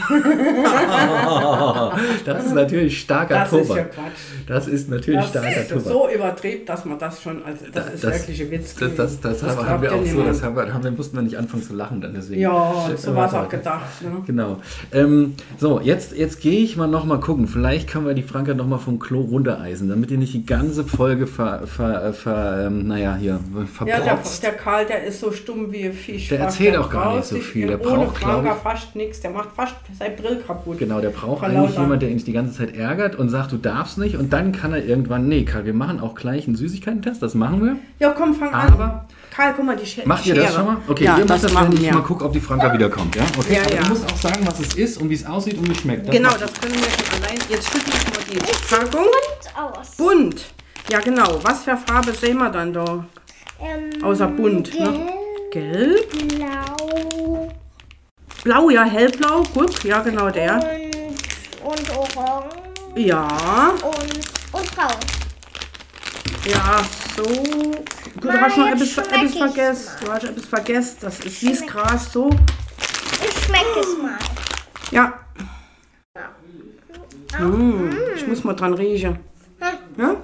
das 2.24 2.46
ist 2.46 2.54
natürlich 2.54 3.00
starker 3.00 3.34
Das 3.34 3.52
ist 3.52 3.68
Tobak. 3.68 3.76
ja 3.76 3.84
Quatsch. 3.84 4.12
Das 4.46 4.68
ist 4.68 4.90
natürlich 4.90 5.20
Das 5.20 5.30
starker 5.30 5.60
ist 5.60 5.68
Tobak. 5.68 5.84
so 5.84 6.08
übertrieben, 6.14 6.66
dass 6.66 6.84
man 6.84 6.98
das 6.98 7.22
schon 7.22 7.44
als 7.44 7.60
das 7.72 7.94
ist 7.94 8.04
Das- 8.04 8.14
wirklich 8.20 8.42
ein 8.42 8.50
Witz. 8.50 8.74
Das, 8.74 8.94
das, 8.96 9.20
das, 9.20 9.40
Das 9.40 9.56
haben, 9.56 9.82
wir 9.82 9.92
auch 9.94 10.04
so, 10.04 10.22
das 10.22 10.42
haben 10.42 10.56
wir, 10.56 10.72
haben 10.72 10.84
wir, 10.84 10.90
mussten 10.90 11.16
wir 11.16 11.22
nicht 11.22 11.36
anfangen 11.38 11.62
zu 11.62 11.74
lachen 11.74 12.00
dann 12.00 12.14
deswegen. 12.14 12.40
ja, 12.40 12.74
so 12.96 13.14
war 13.14 13.28
es 13.28 13.34
auch 13.34 13.48
gedacht. 13.48 14.02
Ne? 14.02 14.10
Genau. 14.26 14.60
Ähm, 14.92 15.34
so, 15.58 15.80
jetzt, 15.80 16.16
jetzt 16.16 16.40
gehe 16.40 16.60
ich 16.60 16.76
mal 16.76 16.86
noch 16.86 17.04
mal 17.04 17.20
gucken. 17.20 17.46
Vielleicht 17.46 17.88
können 17.88 18.06
wir 18.06 18.14
die 18.14 18.22
Franka 18.22 18.54
noch 18.54 18.66
mal 18.66 18.78
vom 18.78 18.98
Klo 18.98 19.20
runtereisen, 19.22 19.88
damit 19.88 20.10
ihr 20.10 20.18
nicht 20.18 20.34
die 20.34 20.46
ganze 20.46 20.84
Folge 20.84 21.26
ver, 21.26 21.62
ver, 21.66 22.12
ver 22.12 22.66
ähm, 22.66 22.88
naja, 22.88 23.16
hier 23.16 23.40
Ja, 23.86 24.00
der, 24.00 24.18
der 24.42 24.52
Karl, 24.52 24.86
der 24.86 25.04
ist 25.04 25.20
so 25.20 25.32
stumm 25.32 25.72
wie 25.72 25.84
ein 25.84 25.92
Fisch. 25.92 26.28
Der 26.28 26.40
erzählt 26.40 26.76
auch 26.76 26.90
gar 26.90 27.16
nicht 27.16 27.26
so 27.26 27.36
viel. 27.36 27.66
Der 27.68 27.76
braucht, 27.76 28.18
Franka 28.18 28.54
fast 28.54 28.94
nichts. 28.96 29.20
Der 29.20 29.30
macht 29.30 29.50
fast 29.54 29.74
sein 29.98 30.16
Brill 30.16 30.36
kaputt. 30.46 30.78
Genau, 30.78 31.00
der 31.00 31.10
braucht 31.10 31.40
Vor 31.40 31.48
eigentlich 31.48 31.76
jemand, 31.78 32.02
der 32.02 32.10
ihn 32.10 32.18
die 32.24 32.32
ganze 32.32 32.56
Zeit 32.58 32.74
ärgert 32.76 33.16
und 33.16 33.28
sagt, 33.28 33.52
du 33.52 33.56
darfst 33.58 33.98
nicht. 33.98 34.16
Und 34.16 34.32
dann 34.32 34.52
kann 34.52 34.72
er 34.72 34.84
irgendwann, 34.84 35.28
nee, 35.28 35.44
Karl, 35.44 35.64
wir 35.66 35.74
machen 35.74 36.00
auch 36.00 36.14
gleich 36.14 36.46
einen 36.46 36.56
Süßigkeiten-Test, 36.56 37.22
das 37.22 37.34
machen 37.34 37.62
wir. 37.64 37.76
Ja, 37.98 38.10
komm, 38.12 38.34
fang 38.34 38.52
Aber- 38.54 38.84
an. 38.84 39.00
Karl, 39.34 39.52
guck 39.56 39.64
mal, 39.66 39.76
die 39.76 39.84
Schere. 39.84 40.06
Macht 40.06 40.24
ihr 40.26 40.34
das 40.36 40.54
schon 40.54 40.64
mal? 40.64 40.76
Okay, 40.86 41.04
ja, 41.04 41.18
ihr 41.18 41.24
das 41.24 41.28
macht 41.42 41.44
das, 41.44 41.52
machen 41.52 41.68
wenn 41.72 41.76
ich 41.78 41.82
wir. 41.82 41.92
mal 41.94 42.02
gucke, 42.02 42.24
ob 42.24 42.32
die 42.32 42.38
Franka 42.40 42.72
wiederkommt, 42.72 43.16
ja? 43.16 43.24
Okay, 43.36 43.54
Ja, 43.54 43.62
aber 43.62 43.74
ja. 43.74 43.82
du 43.82 43.88
musst 43.88 44.12
auch 44.12 44.16
sagen, 44.16 44.46
was 44.46 44.60
es 44.60 44.74
ist 44.76 45.00
und 45.02 45.10
wie 45.10 45.14
es 45.14 45.26
aussieht 45.26 45.58
und 45.58 45.66
wie 45.68 45.72
es 45.72 45.78
schmeckt. 45.80 46.06
Das 46.06 46.14
Genau, 46.14 46.30
das 46.38 46.52
können 46.54 46.74
wir 46.74 46.82
schon 46.84 47.22
allein. 47.22 47.38
Jetzt 47.48 47.68
schüttel 47.68 47.92
ich 47.94 48.04
mal 48.14 48.24
die 48.32 48.72
Packung. 48.74 49.06
Und 49.06 49.78
aus. 49.80 49.96
Bunt. 49.96 50.44
Ja, 50.90 51.00
genau. 51.00 51.40
Was 51.42 51.64
für 51.64 51.76
Farbe 51.76 52.12
sehen 52.12 52.38
wir 52.38 52.50
dann 52.50 52.72
da? 52.72 53.04
Ähm, 53.60 54.04
Außer 54.04 54.28
bunt, 54.28 54.70
gelb, 54.70 54.88
ne? 54.92 55.06
Gelb. 55.50 56.10
blau 56.28 56.76
Blau, 58.44 58.68
ja, 58.70 58.84
hellblau. 58.84 59.42
Guck, 59.54 59.82
ja, 59.84 60.00
genau 60.00 60.30
der. 60.30 60.54
und, 61.64 61.90
und 61.90 61.96
orange 62.16 62.54
Ja, 62.94 63.26
und, 63.82 64.20
und 64.52 64.76
braun. 64.76 65.00
ja, 66.46 66.82
so. 67.16 67.22
Du 67.24 68.28
Na, 68.28 68.40
hast 68.42 68.56
noch 68.58 68.66
etwas, 68.68 68.98
etwas 68.98 69.34
vergessen. 69.36 69.90
Du 70.04 70.12
hast 70.12 70.24
etwas 70.24 70.44
vergessen. 70.44 70.96
Das 71.00 71.20
ist 71.20 71.42
wie 71.42 71.48
das 71.50 71.66
Gras 71.66 72.12
so. 72.12 72.30
Ich 73.26 73.44
schmecke 73.44 73.80
es 73.80 73.96
mal. 74.02 74.18
Ja. 74.90 75.14
Hm, 77.36 77.96
ich 78.14 78.26
muss 78.26 78.44
mal 78.44 78.54
dran 78.54 78.74
riechen. 78.74 79.18
Ja? 79.98 80.10
Hm. 80.10 80.16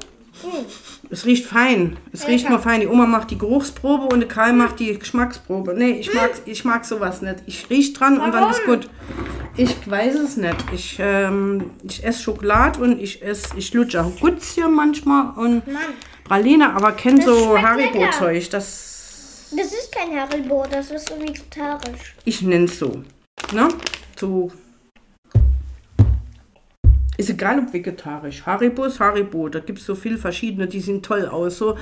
Es 1.12 1.26
riecht 1.26 1.46
fein. 1.46 1.96
Es 2.12 2.28
riecht 2.28 2.48
mal 2.48 2.60
fein. 2.60 2.80
Die 2.80 2.86
Oma 2.86 3.04
macht 3.04 3.32
die 3.32 3.38
Geruchsprobe 3.38 4.06
und 4.14 4.20
der 4.20 4.28
Karl 4.28 4.52
macht 4.52 4.78
die 4.78 4.96
Geschmacksprobe. 4.96 5.74
Nee, 5.74 5.90
ich 5.92 6.14
mag, 6.14 6.30
ich 6.44 6.64
mag 6.64 6.84
sowas 6.84 7.20
nicht. 7.20 7.42
Ich 7.46 7.68
riech 7.68 7.92
dran 7.94 8.20
und 8.20 8.32
dann 8.32 8.48
ist 8.50 8.60
Warum? 8.64 8.80
gut. 8.80 8.90
Ich 9.56 9.90
weiß 9.90 10.14
es 10.14 10.36
nicht. 10.36 10.56
Ich, 10.72 10.98
ähm, 11.00 11.72
ich 11.82 12.04
esse 12.04 12.22
Schokolade 12.22 12.80
und 12.80 13.00
ich 13.00 13.22
esse, 13.22 13.56
ich 13.56 13.74
lutsche 13.74 14.02
auch 14.02 14.20
Gutzchen 14.20 14.72
manchmal 14.72 15.32
und 15.36 15.66
Mann, 15.66 15.82
Praline, 16.24 16.72
aber 16.74 16.92
kenn 16.92 17.20
so 17.20 17.60
Haribo-Zeug. 17.60 18.48
Das, 18.50 19.50
das 19.56 19.66
ist 19.66 19.90
kein 19.92 20.16
Haribo, 20.16 20.64
das 20.70 20.92
ist 20.92 21.08
so 21.08 21.20
vegetarisch. 21.20 22.14
ich 22.24 22.40
nenn's 22.42 22.78
so. 22.78 23.02
Ne? 23.52 23.66
So. 24.16 24.52
Ist 27.20 27.28
egal 27.28 27.58
ob 27.58 27.70
vegetarisch. 27.70 28.46
Haribo 28.46 28.86
ist 28.86 28.98
Haribo. 28.98 29.50
Da 29.50 29.60
gibt 29.60 29.78
es 29.78 29.84
so 29.84 29.94
viele 29.94 30.16
verschiedene, 30.16 30.66
die 30.66 30.80
sehen 30.80 31.02
toll 31.02 31.26
aus. 31.26 31.58
So 31.58 31.76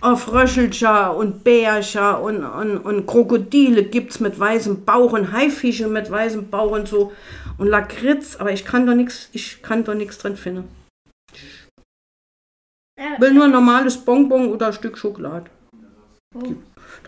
oh, 0.00 0.16
Fröschelcher 0.16 1.14
und 1.14 1.44
Bärcher 1.44 2.22
und, 2.22 2.42
und, 2.42 2.78
und 2.78 3.06
Krokodile 3.06 3.82
gibt 3.82 4.12
es 4.12 4.20
mit 4.20 4.40
weißem 4.40 4.86
Bauch 4.86 5.12
und 5.12 5.30
Haifische 5.30 5.88
mit 5.88 6.10
weißem 6.10 6.48
Bauch 6.48 6.70
und 6.70 6.88
so. 6.88 7.12
Und 7.58 7.66
Lakritz, 7.66 8.36
aber 8.36 8.50
ich 8.50 8.64
kann 8.64 8.86
doch 8.86 8.94
nichts, 8.94 9.28
ich 9.32 9.60
kann 9.60 9.84
doch 9.84 9.92
nichts 9.92 10.16
drin 10.16 10.38
finden. 10.38 10.64
Äh, 12.98 13.20
Will 13.20 13.34
nur 13.34 13.44
ein 13.44 13.52
normales 13.52 13.98
Bonbon 13.98 14.48
oder 14.48 14.68
ein 14.68 14.72
Stück 14.72 14.96
Schokolade. 14.96 15.50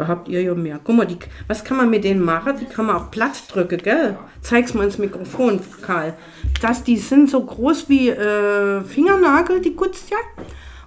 Da 0.00 0.08
habt 0.08 0.28
ihr 0.28 0.40
ja 0.40 0.54
mehr. 0.54 0.80
Guck 0.82 0.96
mal, 0.96 1.06
die, 1.06 1.18
was 1.46 1.62
kann 1.62 1.76
man 1.76 1.90
mit 1.90 2.04
denen 2.04 2.24
machen? 2.24 2.54
Die 2.58 2.64
kann 2.64 2.86
man 2.86 2.96
auch 2.96 3.10
platt 3.10 3.42
drücken, 3.52 3.76
gell? 3.82 4.16
Zeig's 4.40 4.72
mal 4.72 4.84
ins 4.84 4.96
Mikrofon, 4.96 5.60
Karl. 5.82 6.14
Das, 6.62 6.82
die 6.82 6.96
sind 6.96 7.28
so 7.28 7.44
groß 7.44 7.90
wie 7.90 8.08
äh, 8.08 8.80
Fingernagel, 8.80 9.60
die 9.60 9.76
Gutzja. 9.76 10.16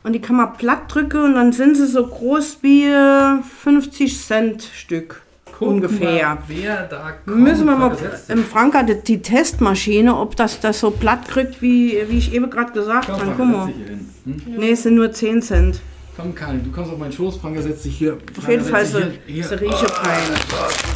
Und 0.01 0.13
die 0.13 0.19
kann 0.19 0.37
man 0.37 0.53
platt 0.53 0.85
drücken 0.87 1.25
und 1.25 1.35
dann 1.35 1.53
sind 1.53 1.77
sie 1.77 1.85
so 1.85 2.07
groß 2.07 2.57
wie 2.63 2.85
äh, 2.85 3.43
50 3.61 4.19
Cent 4.19 4.63
Stück. 4.73 5.21
Guck 5.59 5.67
ungefähr. 5.67 6.29
Mal, 6.29 6.37
wer 6.47 6.87
da 6.87 7.11
kommt. 7.23 7.37
Müssen 7.37 7.67
wir 7.67 7.75
mal 7.75 7.95
im 8.29 8.43
Franka 8.45 8.81
die, 8.81 8.99
die 8.99 9.21
Testmaschine, 9.21 10.17
ob 10.17 10.35
das 10.37 10.59
das 10.59 10.79
so 10.79 10.89
platt 10.89 11.27
kriegt, 11.27 11.61
wie, 11.61 12.01
wie 12.07 12.17
ich 12.17 12.33
eben 12.33 12.49
gerade 12.49 12.71
gesagt 12.71 13.09
habe. 13.09 13.31
Guck 13.37 13.45
mal. 13.45 13.67
Hm? 13.67 14.41
Nee, 14.57 14.71
es 14.71 14.81
sind 14.81 14.95
nur 14.95 15.11
10 15.11 15.43
Cent. 15.43 15.81
Komm, 16.15 16.35
Karl, 16.35 16.59
du 16.59 16.71
kommst 16.71 16.91
auf 16.91 16.97
meinen 16.99 17.11
Schoß. 17.11 17.37
Franka 17.37 17.61
setzt 17.61 17.83
sich 17.83 17.97
hier. 17.97 18.17
Auf 18.37 18.47
jeden 18.47 18.63
Fall 18.63 18.85
so, 18.85 18.99
hier. 19.25 19.43
so 19.43 19.55
rieche 19.55 19.87
fein. 19.87 20.21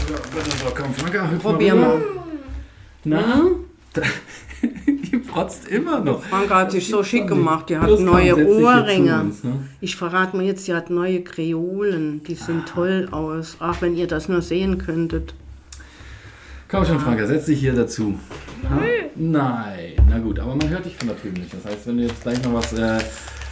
So, 0.08 0.72
komm, 0.76 0.94
Franka, 0.94 1.32
hüpf 1.32 1.42
Probier 1.42 1.74
mal. 1.76 1.98
mal. 1.98 2.02
Na? 3.04 3.42
Die 4.88 5.18
protzt 5.18 5.68
immer 5.70 6.00
noch. 6.02 6.22
Franka 6.24 6.56
hat 6.60 6.72
sich 6.72 6.88
so 6.88 7.04
schick 7.04 7.28
gemacht. 7.28 7.70
Die 7.70 7.78
hat 7.78 7.88
Los, 7.88 8.00
komm, 8.00 8.06
neue 8.12 8.36
dich 8.36 8.36
hier 8.36 8.46
zu 8.46 8.66
Ohrringe. 8.66 9.20
uns, 9.22 9.44
ne? 9.44 9.54
Ich 9.82 9.96
verrate 9.96 10.38
mir 10.38 10.44
jetzt, 10.44 10.68
die 10.68 10.74
hat 10.74 10.90
neue 10.90 11.22
Kreolen. 11.24 12.22
Die 12.24 12.36
sehen 12.36 12.64
toll 12.72 13.08
aus. 13.12 13.58
Ach, 13.60 13.82
wenn 13.82 13.96
ihr 13.96 14.08
das 14.08 14.30
nur 14.30 14.42
sehen 14.42 14.78
könntet. 14.78 15.34
Komm 16.70 16.86
schon, 16.86 17.00
Franka, 17.00 17.26
setz 17.26 17.46
dich 17.46 17.60
hier 17.60 17.74
dazu. 17.74 18.20
Ha? 18.70 18.80
Nein, 19.16 19.94
na 20.10 20.20
gut, 20.20 20.38
aber 20.40 20.56
man 20.56 20.70
hört 20.70 20.86
dich 20.86 20.96
von 20.96 21.08
da 21.08 21.14
drüben 21.16 21.40
nicht. 21.42 21.54
Das 21.54 21.66
heißt, 21.66 21.88
wenn 21.88 21.98
du 21.98 22.04
jetzt 22.04 22.22
gleich 22.22 22.44
noch 22.44 22.54
was, 22.54 22.74
äh, 22.74 23.00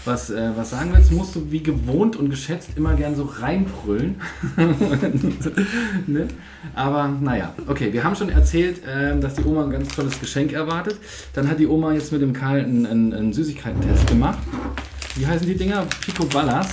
was, 0.05 0.29
äh, 0.29 0.51
was 0.55 0.69
sagen 0.69 0.91
willst, 0.93 1.12
musst 1.12 1.35
du 1.35 1.51
wie 1.51 1.62
gewohnt 1.63 2.15
und 2.15 2.29
geschätzt 2.29 2.69
immer 2.75 2.93
gern 2.93 3.15
so 3.15 3.24
reinbrüllen. 3.24 4.15
ne? 6.07 6.27
Aber 6.75 7.07
naja, 7.07 7.53
okay, 7.67 7.91
wir 7.91 8.03
haben 8.03 8.15
schon 8.15 8.29
erzählt, 8.29 8.81
ähm, 8.88 9.21
dass 9.21 9.35
die 9.35 9.43
Oma 9.43 9.63
ein 9.65 9.71
ganz 9.71 9.95
tolles 9.95 10.19
Geschenk 10.19 10.53
erwartet. 10.53 10.97
Dann 11.33 11.50
hat 11.50 11.59
die 11.59 11.67
Oma 11.67 11.93
jetzt 11.93 12.12
mit 12.12 12.21
dem 12.21 12.33
Karl 12.33 12.59
einen, 12.62 12.85
einen, 12.85 13.13
einen 13.13 13.33
Süßigkeiten-Test 13.33 14.07
gemacht. 14.07 14.39
Wie 15.15 15.25
heißen 15.25 15.47
die 15.47 15.55
Dinger? 15.55 15.85
Pico 16.01 16.25
Ballas. 16.25 16.67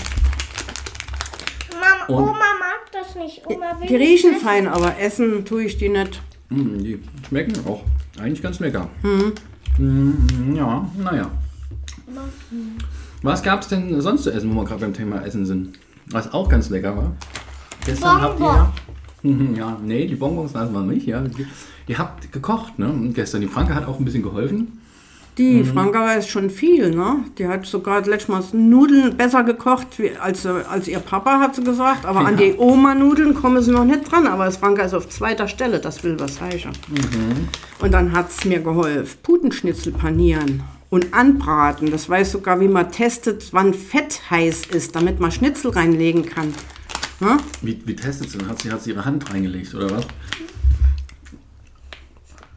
Mama, 1.72 2.04
Und- 2.18 2.28
Oma 2.30 2.32
mag 2.58 2.90
das 2.92 3.14
nicht. 3.14 3.46
Oma 3.46 3.80
will 3.80 3.88
Die 3.88 3.96
riechen 3.96 4.36
fein, 4.36 4.66
aber 4.66 4.98
essen 4.98 5.44
tue 5.44 5.64
ich 5.64 5.78
die 5.78 5.88
nicht. 5.88 6.20
Mm, 6.50 6.78
die 6.82 7.02
schmecken 7.28 7.54
auch 7.66 7.82
eigentlich 8.20 8.42
ganz 8.42 8.58
lecker. 8.60 8.88
Mm, 9.78 10.54
ja, 10.54 10.86
naja. 10.98 11.30
Was 13.22 13.42
gab 13.42 13.62
es 13.62 13.68
denn 13.68 14.00
sonst 14.00 14.24
zu 14.24 14.30
essen, 14.32 14.50
wo 14.54 14.60
wir 14.60 14.64
gerade 14.64 14.80
beim 14.80 14.94
Thema 14.94 15.24
Essen 15.24 15.46
sind? 15.46 15.78
Was 16.06 16.32
auch 16.32 16.48
ganz 16.48 16.70
lecker 16.70 16.96
war. 16.96 17.12
Gestern 17.86 18.20
habt 18.20 18.40
ihr. 18.40 18.72
Mhm, 19.22 19.54
Ja, 19.56 19.76
nee, 19.84 20.06
die 20.06 20.16
Bonbons 20.16 20.52
lassen 20.54 20.72
wir 20.72 20.82
nicht. 20.82 21.06
Ja. 21.06 21.20
Die- 21.22 21.46
Ihr 21.88 21.98
habt 21.98 22.30
gekocht, 22.32 22.78
ne? 22.78 22.88
Und 22.88 23.12
gestern. 23.14 23.40
Die 23.40 23.48
Franke 23.48 23.74
hat 23.74 23.86
auch 23.88 23.98
ein 23.98 24.04
bisschen 24.04 24.22
geholfen. 24.22 24.78
Die 25.38 25.64
Franka 25.64 26.00
weiß 26.04 26.28
schon 26.28 26.50
viel, 26.50 26.90
ne? 26.94 27.16
Die 27.38 27.48
hat 27.48 27.64
sogar 27.66 28.02
letztes 28.04 28.28
Mal 28.28 28.42
Nudeln 28.52 29.16
besser 29.16 29.42
gekocht 29.44 29.86
als, 30.20 30.44
als 30.46 30.86
ihr 30.88 30.98
Papa, 31.00 31.40
hat 31.40 31.54
sie 31.56 31.64
gesagt. 31.64 32.04
Aber 32.04 32.20
an 32.20 32.36
die 32.36 32.54
Oma-Nudeln 32.58 33.34
kommen 33.34 33.62
sie 33.62 33.72
noch 33.72 33.84
nicht 33.86 34.10
dran. 34.12 34.26
Aber 34.26 34.44
das 34.44 34.58
Franka 34.58 34.82
ist 34.82 34.92
auf 34.94 35.08
zweiter 35.08 35.48
Stelle, 35.48 35.80
das 35.80 36.04
will 36.04 36.20
was 36.20 36.40
heißen. 36.40 36.70
Und 37.80 37.90
dann 37.92 38.12
hat 38.12 38.30
es 38.30 38.44
mir 38.44 38.60
geholfen. 38.60 39.18
Putenschnitzel 39.22 39.92
panieren 39.92 40.62
und 40.92 41.14
anbraten. 41.14 41.90
Das 41.90 42.06
weiß 42.06 42.32
sogar, 42.32 42.60
wie 42.60 42.68
man 42.68 42.92
testet, 42.92 43.48
wann 43.52 43.72
Fett 43.72 44.28
heiß 44.28 44.66
ist, 44.66 44.94
damit 44.94 45.20
man 45.20 45.32
Schnitzel 45.32 45.70
reinlegen 45.70 46.26
kann. 46.26 46.52
Ne? 47.18 47.38
Wie, 47.62 47.80
wie 47.86 47.96
testet 47.96 48.28
sie? 48.28 48.36
Hat 48.46 48.60
sie, 48.60 48.70
hat 48.70 48.82
sie 48.82 48.90
ihre 48.90 49.06
Hand 49.06 49.32
reingelegt 49.32 49.74
oder 49.74 49.90
was? 49.90 50.06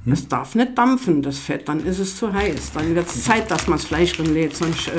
Es 0.05 0.27
darf 0.27 0.53
nicht 0.53 0.77
dampfen, 0.77 1.21
das 1.21 1.39
Fett, 1.39 1.69
dann 1.69 1.85
ist 1.85 1.99
es 1.99 2.17
zu 2.17 2.33
heiß. 2.33 2.73
Dann 2.73 2.93
wird 2.93 3.07
es 3.07 3.23
Zeit, 3.23 3.49
dass 3.49 3.67
man 3.67 3.79
das 3.79 3.87
Fleisch 3.87 4.19
reinlegt, 4.19 4.57
sonst 4.57 4.89
äh, 4.89 4.91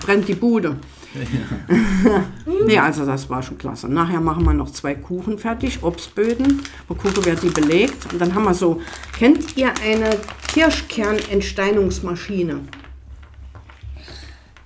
brennt 0.00 0.26
die 0.26 0.34
Bude. 0.34 0.76
nee, 2.66 2.78
also 2.78 3.06
das 3.06 3.30
war 3.30 3.44
schon 3.44 3.56
klasse. 3.56 3.88
Nachher 3.88 4.20
machen 4.20 4.44
wir 4.44 4.52
noch 4.52 4.72
zwei 4.72 4.96
Kuchen 4.96 5.38
fertig, 5.38 5.78
Obstböden. 5.82 6.60
Mal 6.88 6.96
gucken, 6.96 7.24
wer 7.24 7.36
die 7.36 7.50
belegt. 7.50 8.12
Und 8.12 8.20
dann 8.20 8.34
haben 8.34 8.44
wir 8.44 8.54
so, 8.54 8.82
kennt 9.16 9.56
ihr 9.56 9.72
eine 9.80 10.10
Kirschkernentsteinungsmaschine? 10.52 12.62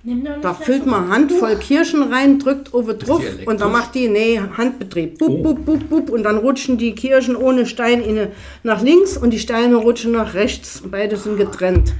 Nimm 0.06 0.22
doch 0.24 0.32
nicht 0.32 0.44
Da 0.44 0.52
füllt 0.54 0.84
man 0.86 1.08
Handvoll 1.08 1.56
Kirschen 1.56 2.02
rein, 2.12 2.38
drückt 2.38 2.74
oben 2.74 2.98
drauf 2.98 3.22
und 3.46 3.60
dann 3.60 3.72
macht 3.72 3.94
die, 3.94 4.08
nee, 4.08 4.38
Handbetrieb. 4.38 5.18
Bup, 5.18 5.30
Oh. 5.30 5.42
bup, 5.42 5.64
bup, 5.64 5.88
bup. 5.88 6.10
Und 6.10 6.24
dann 6.24 6.36
rutschen 6.36 6.76
die 6.76 6.94
Kirschen 6.94 7.36
ohne 7.36 7.64
Stein 7.64 8.02
in, 8.02 8.18
eine- 8.18 8.32
nach 8.62 8.82
links 8.82 9.16
und 9.16 9.30
die 9.30 9.38
Steine 9.38 9.76
rutschen 9.76 10.12
nach 10.12 10.34
rechts. 10.34 10.82
Beide 10.90 11.16
sind 11.16 11.38
getrennt. 11.38 11.94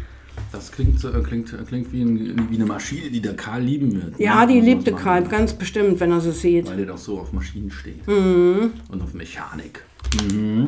Das 0.53 0.71
klingt, 0.71 1.01
so- 1.01 1.09
äh, 1.09 1.21
klingt, 1.23 1.53
äh, 1.53 1.57
klingt 1.67 1.93
wie, 1.93 2.03
ein, 2.03 2.47
wie 2.51 2.57
eine 2.57 2.67
Maschine, 2.67 3.11
die 3.11 3.21
der 3.21 3.35
Karl 3.35 3.63
lieben 3.63 3.93
wird. 3.95 4.21
Ja, 4.21 4.45
ne? 4.45 4.53
die 4.53 4.61
liebte. 4.61 4.93
Karl 4.93 5.25
ganz 5.25 5.53
bestimmt, 5.55 5.99
wenn 5.99 6.13
er 6.13 6.21
sie 6.21 6.33
sieht. 6.33 6.69
Weil 6.69 6.77
der 6.77 6.87
doch 6.87 6.99
so 6.99 7.19
auf 7.19 7.33
Maschinen 7.33 7.71
steht. 7.71 8.07
Mhm. 8.07 8.73
Und 8.91 9.03
auf 9.03 9.15
Mechanik. 9.15 9.83
Mhm. 10.31 10.67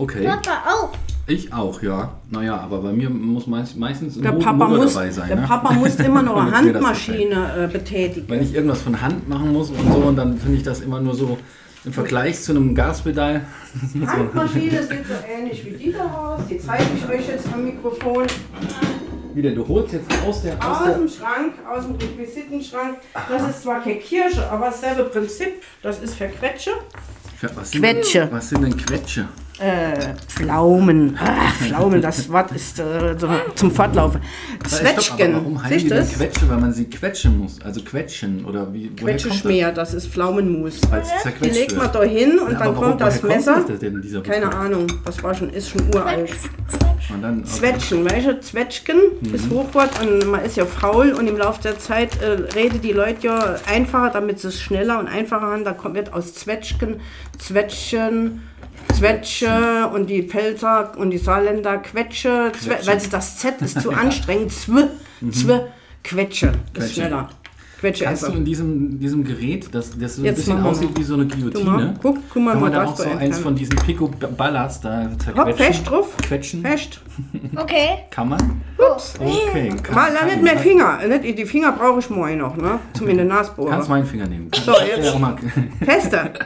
Okay. 0.00 0.24
Papa 0.24 0.62
auch. 0.66 0.90
Ich 1.26 1.52
auch, 1.52 1.82
ja. 1.82 2.12
Naja, 2.30 2.56
aber 2.56 2.78
bei 2.78 2.92
mir 2.92 3.10
muss 3.10 3.46
meist, 3.46 3.76
meistens 3.76 4.16
ein 4.16 4.22
Der 4.22 4.32
Papa, 4.32 4.52
Motor 4.66 4.78
muss, 4.84 4.94
dabei 4.94 5.10
sein. 5.10 5.28
der 5.28 5.36
ne? 5.36 5.46
Papa 5.46 5.72
muss 5.74 5.94
immer 5.96 6.22
noch 6.22 6.36
eine. 6.36 6.52
Handmaschine 6.56 7.64
äh, 7.64 7.72
betätigen. 7.72 8.26
Wenn 8.28 8.42
ich 8.42 8.54
irgendwas 8.54 8.80
von 8.80 9.00
Hand 9.00 9.28
machen 9.28 9.52
muss 9.52 9.68
und 9.68 9.92
so, 9.92 9.98
und 9.98 10.16
dann 10.16 10.38
finde 10.38 10.56
ich 10.56 10.62
das 10.62 10.80
immer 10.80 11.00
nur 11.00 11.14
so 11.14 11.36
im 11.84 11.92
Vergleich 11.92 12.40
zu 12.40 12.52
einem 12.52 12.74
Gaspedal. 12.74 13.42
Handmaschine 14.06 14.82
sieht 14.82 15.06
so 15.06 15.14
ähnlich 15.30 15.64
wie 15.66 15.70
die 15.72 15.92
da 15.92 16.04
aus. 16.04 16.40
Die 16.48 16.58
zeige 16.58 16.84
ich 16.96 17.06
euch 17.08 17.28
jetzt 17.28 17.46
am 17.52 17.64
Mikrofon. 17.64 18.24
Wieder, 19.34 19.50
du 19.50 19.68
holst 19.68 19.92
jetzt 19.92 20.06
aus 20.26 20.42
der. 20.42 20.54
Aus 20.54 20.78
Aus 20.78 20.84
der 20.86 20.94
dem 20.94 21.08
Schrank, 21.08 21.52
aus 21.70 21.86
dem 21.86 21.94
Requisitenschrank. 21.96 22.96
Das 23.28 23.48
ist 23.50 23.62
zwar 23.62 23.82
keine 23.82 23.96
Kirsche, 23.96 24.50
aber 24.50 24.66
dasselbe 24.66 25.04
Prinzip. 25.04 25.62
Das 25.82 26.00
ist 26.00 26.14
für 26.14 26.26
Quetsche. 26.26 26.70
was 27.54 27.70
sind 27.70 27.82
Quetsche. 27.82 28.28
Was 28.32 28.48
sind 28.48 28.62
denn 28.62 28.76
Quetsche? 28.76 29.28
Äh, 29.60 30.14
Pflaumen. 30.26 31.18
Ach, 31.20 31.54
Pflaumen, 31.56 32.00
das 32.00 32.30
Wort 32.32 32.50
ist 32.52 32.80
äh, 32.80 33.14
so 33.18 33.28
zum 33.54 33.70
Fortlaufen. 33.70 34.22
Stopp, 34.66 34.70
Zwetschgen. 34.70 35.34
warum 35.34 35.62
die 35.84 35.84
du 35.90 35.94
denn 35.96 35.98
das? 35.98 36.14
Quetsche? 36.14 36.48
Weil 36.48 36.56
man 36.58 36.72
sie 36.72 36.84
quetschen 36.88 37.38
muss. 37.38 37.60
Also 37.60 37.82
quetschen 37.82 38.44
oder 38.46 38.72
wie? 38.72 38.88
kommt 38.88 39.02
das? 39.70 39.70
Das 39.70 39.92
ist 39.94 40.06
Pflaumenmus. 40.08 40.80
Die 41.42 41.50
legt 41.50 41.76
man 41.76 41.92
da 41.92 42.02
hin 42.02 42.38
und 42.38 42.52
Ja, 42.52 42.58
dann 42.58 42.68
warum- 42.74 42.84
kommt 42.84 43.00
das 43.02 43.22
Messer. 43.22 43.54
Kommt 43.54 43.68
das 43.68 43.78
denn, 43.80 44.22
Keine? 44.22 44.50
Ahnung, 44.54 44.86
das 45.04 45.22
war 45.22 45.34
schon, 45.34 45.50
ist 45.50 45.68
schon 45.68 45.82
uralt. 45.94 46.30
Und 47.12 47.22
dann, 47.22 47.44
Zwetschgen, 47.44 48.08
weißt 48.08 48.26
du, 48.28 48.40
Zwetschgen 48.40 48.96
Mhm. 49.20 49.34
ist 49.34 49.50
Hochwort 49.50 49.90
und 50.00 50.30
man 50.30 50.44
ist 50.44 50.56
ja 50.56 50.64
faul 50.64 51.10
und 51.12 51.26
im 51.26 51.36
Laufe 51.36 51.60
der 51.62 51.78
Zeit 51.78 52.22
äh, 52.22 52.30
reden 52.54 52.80
die 52.80 52.92
Leute 52.92 53.26
ja 53.26 53.56
einfacher, 53.70 54.10
damit 54.10 54.38
sie 54.38 54.48
es 54.48 54.60
schneller 54.60 54.98
und 55.00 55.08
einfacher 55.08 55.42
haben. 55.46 55.64
Da 55.64 55.72
kommt, 55.72 55.96
wird 55.96 56.12
aus 56.12 56.34
Zwetschgen, 56.34 57.00
Zwetschgen, 57.38 58.42
Zwetsche 59.00 59.90
und 59.94 60.08
die 60.08 60.22
Pfälzer 60.22 60.92
und 60.96 61.10
die 61.10 61.18
Saarländer 61.18 61.78
Quetsche, 61.78 62.52
Zwe 62.58 62.74
Quetsche. 62.74 62.86
weil 62.86 63.00
das 63.10 63.38
Z 63.38 63.60
ist 63.62 63.80
zu 63.80 63.90
anstrengend, 63.90 64.52
Zw, 64.52 64.84
Zw, 65.30 65.60
Quetsche, 66.04 66.46
Mhm. 66.48 66.52
Quetsche. 66.74 66.86
ist 66.86 66.94
schneller. 66.94 67.28
Quetsche 67.80 68.04
Kannst 68.04 68.28
du 68.28 68.32
in 68.32 68.44
diesem, 68.44 69.00
diesem 69.00 69.24
Gerät, 69.24 69.74
das, 69.74 69.98
das 69.98 70.16
so 70.16 70.20
ein 70.20 70.26
Jetzt 70.26 70.36
bisschen 70.36 70.62
aussieht 70.62 70.90
wie 70.98 71.02
so 71.02 71.14
eine 71.14 71.24
Guck 71.26 71.38
mal, 71.38 71.50
Guillotine, 71.50 71.94
guck, 72.02 72.18
guck 72.28 72.42
mal, 72.42 72.52
kann 72.52 72.60
man 72.60 72.72
da 72.72 72.84
auch 72.84 72.94
so 72.94 73.04
da 73.04 73.10
eins 73.12 73.20
entfernen. 73.22 73.42
von 73.42 73.54
diesen 73.56 73.76
Pico-Ballas 73.76 74.80
da 74.82 75.04
Hopp, 75.10 75.22
zerquetschen? 75.22 75.56
fest 75.56 75.88
drauf. 75.90 76.16
Quetschen? 76.18 76.60
Fest. 76.60 77.00
Okay. 77.56 77.88
Kann 78.10 78.28
man? 78.28 78.60
Ups. 78.76 79.14
Okay. 79.18 79.70
Kann, 79.82 79.94
Mal, 79.94 80.08
dann 80.08 80.16
kann- 80.18 80.26
nicht 80.28 80.42
mehr 80.42 80.58
Finger. 80.58 80.98
Nicht, 81.08 81.38
die 81.38 81.46
Finger 81.46 81.72
brauche 81.72 82.00
ich 82.00 82.10
morgen 82.10 82.36
noch, 82.36 82.54
ne? 82.54 82.80
Zum 82.92 83.08
in 83.08 83.16
den 83.16 83.30
Kannst 83.30 83.56
Nasbohrer. 83.56 83.88
meinen 83.88 84.04
Finger 84.04 84.26
nehmen. 84.26 84.50
So, 84.62 84.72
jetzt. 84.72 85.06
Ja, 85.06 85.12
auch 85.14 85.18
mal. 85.18 85.36
Feste. 85.82 86.32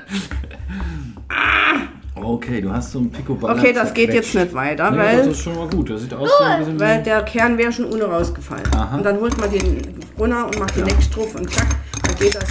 Okay, 2.25 2.61
du 2.61 2.73
hast 2.73 2.93
so 2.93 2.99
einen 2.99 3.11
Pico-Ball. 3.11 3.59
Okay, 3.59 3.73
das 3.73 3.93
geht 3.93 4.13
jetzt 4.15 4.35
nicht 4.35 4.55
weiter, 4.55 4.91
Nee, 4.91 4.99
weil, 4.99 5.17
das 5.19 5.27
ist 5.29 5.43
schon 5.43 5.57
mal 5.57 5.69
gut. 5.69 5.91
Das 5.91 6.01
sieht 6.03 6.15
aus 6.15 6.31
so 6.39 6.45
ein 6.45 6.59
bisschen 6.61 6.81
weil 6.81 7.03
der 7.03 7.23
Kern 7.23 7.59
wäre 7.59 7.71
schon 7.71 7.87
ohne 7.93 8.05
rausgefallen. 8.05 8.65
Aha. 8.75 8.97
Und 8.97 9.05
dann 9.05 9.21
holt 9.21 9.39
man 9.39 9.51
den 9.51 9.81
runter 10.19 10.47
und 10.47 10.59
macht 10.59 10.77
den 10.77 10.85
Neckstruff 10.85 11.35
und 11.35 11.53
zack, 11.53 11.67
dann 12.07 12.17
geht 12.17 12.35
das. 12.35 12.45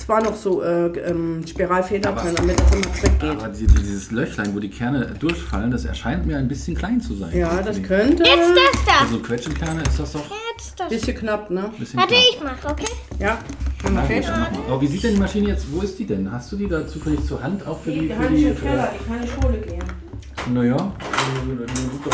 Es 0.00 0.08
war 0.08 0.22
noch 0.22 0.34
so 0.34 0.62
äh, 0.62 0.86
ähm, 0.86 1.46
Spiralfeder 1.46 2.12
drin, 2.12 2.34
damit 2.34 2.58
das 2.58 2.72
immer 2.72 2.94
zurückgeht. 2.94 3.30
Aber 3.30 3.48
die, 3.48 3.66
dieses 3.66 4.10
Löchlein, 4.10 4.54
wo 4.54 4.58
die 4.58 4.70
Kerne 4.70 5.14
durchfallen, 5.18 5.70
das 5.70 5.84
erscheint 5.84 6.24
mir 6.24 6.38
ein 6.38 6.48
bisschen 6.48 6.74
klein 6.74 7.02
zu 7.02 7.14
sein. 7.16 7.36
Ja, 7.36 7.60
das 7.60 7.82
könnte 7.82 8.22
Jetzt 8.24 8.48
das 8.48 8.84
da. 8.86 9.04
Also 9.04 9.18
Quetschenkerne 9.18 9.82
ist 9.82 10.00
das 10.00 10.12
doch 10.12 10.22
ein 10.22 10.36
Jetzt 10.56 10.80
das. 10.80 10.88
bisschen 10.88 11.14
knapp, 11.16 11.50
ne? 11.50 11.70
bisschen 11.78 12.00
Warte, 12.00 12.14
knapp. 12.14 12.24
ich 12.32 12.40
mach, 12.42 12.70
okay? 12.70 12.92
Ja. 13.18 13.38
Okay. 13.84 14.22
mal. 14.22 14.48
Aber 14.68 14.80
wie 14.80 14.86
sieht 14.86 15.04
denn 15.04 15.14
die 15.14 15.20
Maschine 15.20 15.48
jetzt, 15.48 15.66
wo 15.70 15.82
ist 15.82 15.98
die 15.98 16.06
denn? 16.06 16.32
Hast 16.32 16.50
du 16.50 16.56
die 16.56 16.66
da 16.66 16.86
zufällig 16.86 17.22
zur 17.26 17.42
Hand 17.42 17.66
auch 17.66 17.80
für 17.80 17.90
die... 17.92 18.00
Die 18.00 18.08
kann 18.08 18.34
ich 18.34 18.40
die 18.40 18.46
im 18.48 18.58
Keller, 18.58 18.92
die 18.98 19.06
kann 19.06 19.22
ich 19.22 19.44
holen 19.44 19.62
gehen. 19.62 20.09
Naja, 20.48 20.76
aber 20.76 20.92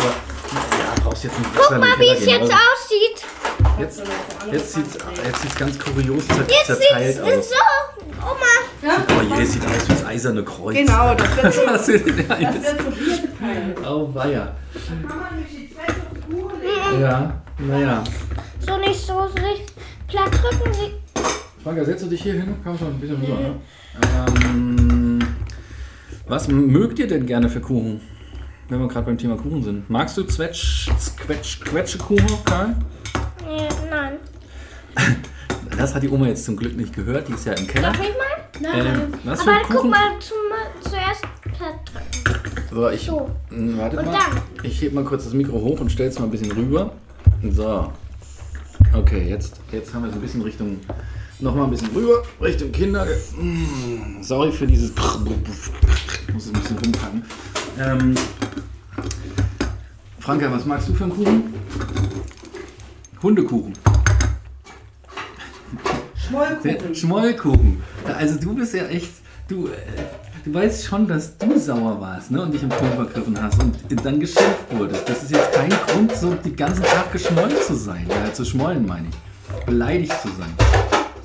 ja, 0.03 0.95
brauchst 1.03 1.25
jetzt 1.25 1.39
nicht 1.39 1.51
Guck 1.55 1.79
mal, 1.79 1.99
wie 1.99 2.09
es 2.11 2.25
jetzt 2.27 2.53
aussieht. 2.53 3.25
Jetzt, 3.79 4.03
jetzt 4.51 4.73
sieht 4.73 4.87
es 4.87 4.95
jetzt 5.25 5.43
sieht's 5.43 5.55
ganz 5.57 5.79
kurios 5.79 6.27
zer 6.29 6.45
Jetzt 6.49 6.67
zerteilt 6.67 7.17
sieht's 7.17 7.23
aus. 7.23 7.49
so. 7.49 7.57
Oma. 8.23 8.97
Oh 9.19 9.39
je, 9.39 9.45
sieht 9.45 9.65
aus 9.65 9.89
wie 9.89 9.93
das 9.93 10.05
eiserne 10.05 10.43
Kreuz. 10.45 10.77
Genau, 10.77 11.15
das 11.15 11.37
wird 11.43 11.55
so, 11.55 11.67
das 11.67 11.89
wird 11.89 12.83
so 12.83 12.91
vier 12.91 13.17
geteilt. 13.19 13.79
Oh, 13.87 14.09
weia. 14.15 14.57
Kann 15.09 15.19
man 15.21 15.37
nicht 15.39 15.53
die 15.53 15.75
Zwecke 15.75 15.93
auf 15.93 16.15
die 16.15 16.33
Kuchen 16.35 16.61
legen? 16.61 17.01
Ja, 17.03 17.43
naja. 17.59 18.05
So 18.61 18.77
nicht 18.79 19.01
so 19.01 19.29
sich 19.29 19.67
platt 20.09 20.31
drücken. 20.33 20.73
Sie. 20.75 20.93
Franka, 21.63 21.85
setzt 21.85 22.05
du 22.05 22.09
dich 22.09 22.23
hier 22.23 22.35
hin? 22.35 22.57
Komm 22.65 22.79
schon, 22.79 22.89
ein 22.89 23.01
bisschen 23.01 23.21
rüber. 23.21 23.41
Ne? 23.41 23.55
Ähm, 24.39 25.19
was 26.29 26.49
mögt 26.49 26.99
ihr 26.99 27.07
denn 27.09 27.27
gerne 27.27 27.49
für 27.49 27.61
Kuchen? 27.61 28.01
Wenn 28.69 28.81
wir 28.81 28.89
gerade 28.89 29.07
beim 29.07 29.19
Thema 29.19 29.37
Kuchen 29.37 29.63
sind. 29.63 29.89
Magst 29.89 30.17
du 30.17 30.25
Zwetsch, 30.25 30.89
Quetsch, 31.17 31.61
Quetschekuchen, 31.61 32.45
Karl? 32.45 32.75
Nee, 33.47 33.69
nein. 33.91 34.13
Das 35.77 35.95
hat 35.95 36.03
die 36.03 36.09
Oma 36.09 36.27
jetzt 36.29 36.45
zum 36.45 36.57
Glück 36.57 36.75
nicht 36.77 36.95
gehört. 36.95 37.29
Die 37.29 37.33
ist 37.35 37.45
ja 37.45 37.53
im 37.53 37.67
Keller. 37.67 37.93
Darf 37.93 38.01
ich 38.01 38.15
mal? 38.17 38.79
Ähm, 38.79 39.13
was 39.25 39.41
Aber 39.41 39.59
guck 39.69 39.91
mal 39.91 40.13
zum, 40.21 40.37
zuerst. 40.91 41.23
So, 42.71 42.89
ich, 42.89 43.05
So. 43.05 43.31
Hm, 43.51 43.77
Warte 43.77 43.99
Und 43.99 44.07
mal. 44.07 44.13
dann? 44.13 44.43
Ich 44.63 44.81
heb 44.81 44.95
mal 44.95 45.05
kurz 45.05 45.25
das 45.25 45.35
Mikro 45.35 45.61
hoch 45.61 45.81
und 45.81 45.91
stell's 45.91 46.19
mal 46.19 46.27
ein 46.27 46.31
bisschen 46.31 46.53
rüber. 46.53 46.93
So. 47.51 47.93
Okay, 48.95 49.29
jetzt, 49.29 49.61
jetzt 49.73 49.93
haben 49.93 50.05
wir 50.05 50.11
so 50.11 50.17
ein 50.17 50.23
bisschen 50.23 50.41
Richtung. 50.43 50.79
Nochmal 51.41 51.65
ein 51.65 51.71
bisschen 51.71 51.91
rüber, 51.95 52.23
Richtung 52.41 52.73
Kinder. 52.73 53.05
Mm, 53.37 54.23
Sorry 54.23 54.51
für 54.53 54.67
dieses. 54.67 54.91
Ich 54.91 54.97
muss 56.35 56.45
es 56.47 56.49
ein 56.49 56.61
bisschen 56.61 56.79
rumpacken. 56.79 57.23
Ähm, 57.79 58.15
Franka, 60.19 60.51
was 60.51 60.65
magst 60.65 60.89
du 60.89 60.95
für 60.95 61.05
einen 61.05 61.13
Kuchen? 61.13 61.55
Hundekuchen. 63.23 63.73
Schmollkuchen. 66.15 66.95
Schmollkuchen. 66.95 67.83
Also 68.17 68.41
du 68.41 68.55
bist 68.55 68.73
ja 68.75 68.87
echt, 68.87 69.11
du, 69.49 69.67
äh, 69.67 69.73
du 70.45 70.55
weißt 70.55 70.87
schon, 70.87 71.07
dass 71.07 71.37
du 71.37 71.59
sauer 71.59 72.01
warst 72.01 72.31
ne, 72.31 72.43
und 72.43 72.53
dich 72.53 72.63
im 72.63 72.71
Ton 72.71 72.93
vergriffen 72.95 73.41
hast 73.43 73.63
und 73.63 73.77
dann 74.05 74.21
geschimpft 74.21 74.71
wurdest. 74.71 75.07
Das 75.09 75.23
ist 75.23 75.33
jetzt 75.33 75.53
kein 75.53 75.71
Grund, 75.71 76.17
so 76.17 76.33
den 76.35 76.57
ganzen 76.57 76.83
Tag 76.83 77.13
geschmollen 77.13 77.57
zu 77.67 77.75
sein. 77.75 78.07
Ja, 78.09 78.33
zu 78.33 78.45
schmollen 78.45 78.87
meine 78.87 79.09
ich. 79.09 79.67
Beleidigt 79.67 80.15
zu 80.23 80.29
sein. 80.29 80.76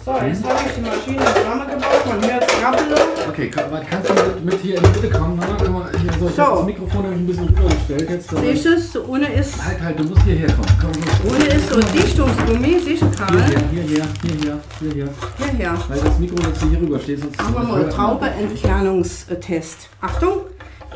So, 0.04 0.14
jetzt 0.14 0.44
habe 0.44 0.60
ich 0.66 0.74
die 0.74 0.82
Maschine 0.82 1.24
zusammengebaut. 1.36 2.06
Man 2.08 2.32
hört 2.32 2.42
es 2.42 2.60
krabbeln. 2.60 2.94
Okay, 3.30 3.50
kann, 3.50 3.66
kannst 3.88 4.10
du 4.10 4.14
mit, 4.14 4.46
mit 4.46 4.60
hier 4.62 4.78
in 4.78 4.84
die 4.84 4.90
Mitte 5.00 5.10
kommen? 5.16 5.38
Mama? 5.38 5.56
Komm 5.64 5.74
mal, 5.74 5.92
hier, 6.02 6.12
so, 6.20 6.28
ich 6.28 6.34
So. 6.34 6.42
das 6.42 6.66
Mikrofon 6.66 7.06
ein 7.06 7.28
bisschen 7.28 7.48
rübergestellt 7.50 8.10
jetzt. 8.10 8.30
Siehst 8.36 8.66
du 8.66 8.70
es? 8.70 8.98
Ohne 9.08 9.32
ist, 9.32 9.64
Halt, 9.64 9.80
halt, 9.80 10.00
du 10.00 10.04
musst 10.06 10.24
hierher 10.24 10.48
kommen. 10.54 10.68
Komm, 10.82 10.92
komm. 10.92 11.30
ohne 11.36 11.46
ist 11.46 11.70
so 11.70 11.76
ein 11.76 11.86
Dichtungsgummi. 11.94 12.80
Siehst 12.84 13.04
du, 13.04 13.12
Karl? 13.12 13.32
Hierher, 13.44 13.62
hierher, 13.70 14.08
hierher, 14.24 14.60
hierher. 14.80 15.10
Hierher. 15.38 15.78
Weil 15.88 16.00
das 16.00 16.18
Mikro 16.18 16.48
jetzt 16.48 16.64
hier 16.64 16.80
rüber 16.82 17.00
steht, 17.00 17.20
sonst 17.20 17.38
Machen 17.38 17.54
wir 17.54 17.64
mal 17.64 17.82
einen 17.82 17.90
Traubeentfernungstest. 17.92 19.90
Achtung, 20.02 20.38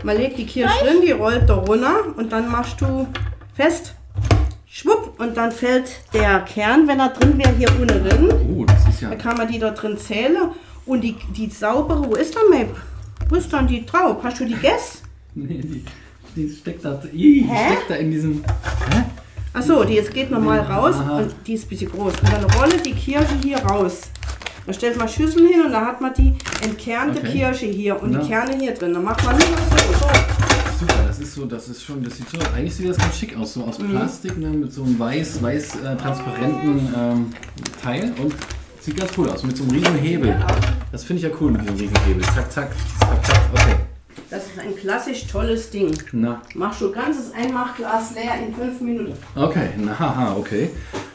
man 0.01 0.17
legt 0.17 0.39
die 0.39 0.47
Kirsche 0.47 0.83
drin, 0.83 1.01
die 1.05 1.11
rollt 1.11 1.47
da 1.47 1.53
runter 1.53 1.93
und 2.17 2.31
dann 2.31 2.49
machst 2.49 2.81
du 2.81 3.05
fest. 3.53 3.93
Und 5.17 5.35
dann 5.37 5.51
fällt 5.51 5.89
der 6.13 6.41
Kern, 6.41 6.87
wenn 6.87 6.99
er 6.99 7.09
drin 7.09 7.37
wäre, 7.37 7.53
hier 7.57 7.69
unten 7.79 7.87
drin. 8.03 8.29
Oh, 8.57 8.65
das 8.65 8.87
ist 8.93 9.01
ja. 9.01 9.09
Dann 9.09 9.17
kann 9.17 9.37
man 9.37 9.47
die 9.47 9.59
da 9.59 9.71
drin 9.71 9.97
zählen. 9.97 10.37
Und 10.85 11.01
die, 11.01 11.15
die 11.35 11.49
saubere, 11.49 12.05
wo 12.07 12.15
ist 12.15 12.35
dann 12.35 12.49
Map? 12.49 12.75
Wo 13.29 13.35
ist 13.35 13.51
dann 13.51 13.65
die 13.67 13.85
Traube? 13.85 14.21
Hast 14.23 14.39
du 14.39 14.45
die 14.45 14.53
gegessen? 14.53 14.99
Nee, 15.33 15.61
die, 15.63 15.83
die 16.35 16.53
steckt 16.53 16.83
da. 16.85 17.01
Die 17.11 17.45
Hä? 17.49 17.71
steckt 17.73 17.89
da 17.89 17.95
in 17.95 18.11
diesem. 18.11 18.43
Hä? 18.91 19.03
Achso, 19.53 19.83
die 19.85 19.93
jetzt 19.93 20.13
geht 20.13 20.29
nochmal 20.29 20.59
raus 20.59 20.95
Aha. 20.95 21.19
und 21.19 21.33
die 21.47 21.53
ist 21.53 21.65
ein 21.65 21.69
bisschen 21.69 21.91
groß. 21.91 22.13
Und 22.21 22.31
dann 22.33 22.43
rolle 22.59 22.77
die 22.77 22.91
Kirsche 22.93 23.35
hier 23.41 23.57
raus. 23.59 24.01
Da 24.67 24.73
stellt 24.73 24.97
man 24.97 25.07
Schüssel 25.07 25.47
hin 25.47 25.65
und 25.65 25.71
da 25.71 25.85
hat 25.85 26.01
man 26.01 26.13
die 26.13 26.33
entkernte 26.61 27.19
Okay. 27.19 27.31
Kirsche 27.31 27.65
hier 27.67 28.01
und 28.01 28.11
Ja. 28.13 28.19
die 28.19 28.27
Kerne 28.27 28.57
hier 28.57 28.73
drin. 28.73 28.93
Dann 28.93 29.03
macht 29.03 29.23
man 29.23 29.37
nur 29.37 29.45
so. 29.47 29.93
so. 29.99 30.05
Super, 30.87 31.03
das 31.07 31.19
ist 31.19 31.33
so, 31.33 31.45
das 31.45 31.67
ist 31.67 31.83
schon, 31.83 32.03
das 32.03 32.17
sieht 32.17 32.29
so, 32.29 32.37
eigentlich 32.55 32.75
sieht 32.75 32.87
das 32.89 32.97
ganz 32.97 33.17
schick 33.17 33.35
aus, 33.37 33.53
so 33.55 33.63
aus 33.63 33.79
Mhm. 33.79 33.89
Plastik, 33.89 34.37
ne, 34.37 34.49
mit 34.49 34.71
so 34.71 34.83
einem 34.83 34.99
weiß, 34.99 35.41
weiß 35.41 35.75
äh, 35.77 35.95
transparenten 35.95 36.93
ähm, 36.95 37.33
Teil 37.81 38.13
und 38.21 38.33
sieht 38.81 38.95
ganz 38.97 39.11
cool 39.17 39.29
aus, 39.29 39.41
mit 39.43 39.57
so 39.57 39.63
einem 39.63 39.71
riesen 39.71 39.95
Hebel. 39.95 40.37
Das 40.91 41.03
finde 41.03 41.23
ich 41.25 41.31
ja 41.31 41.35
cool 41.41 41.51
mit 41.51 41.61
diesem 41.63 41.75
riesen 41.77 41.97
Hebel. 42.05 42.23
Zack, 42.23 42.51
zack, 42.51 42.71
zack, 42.99 43.25
zack, 43.25 43.41
okay. 43.53 43.75
Das 44.29 44.43
ist 44.45 44.59
ein 44.59 44.75
klassisch 44.75 45.25
tolles 45.27 45.69
Ding. 45.71 45.91
Na, 46.11 46.41
Machst 46.53 46.81
du 46.81 46.91
ganzes 46.91 47.31
Einmachglas 47.33 48.13
leer 48.13 48.45
in 48.47 48.53
fünf 48.53 48.79
Minuten. 48.81 49.13
okay, 49.35 49.69
na, 49.77 49.97
haha, 49.97 50.35
okay. 50.37 50.69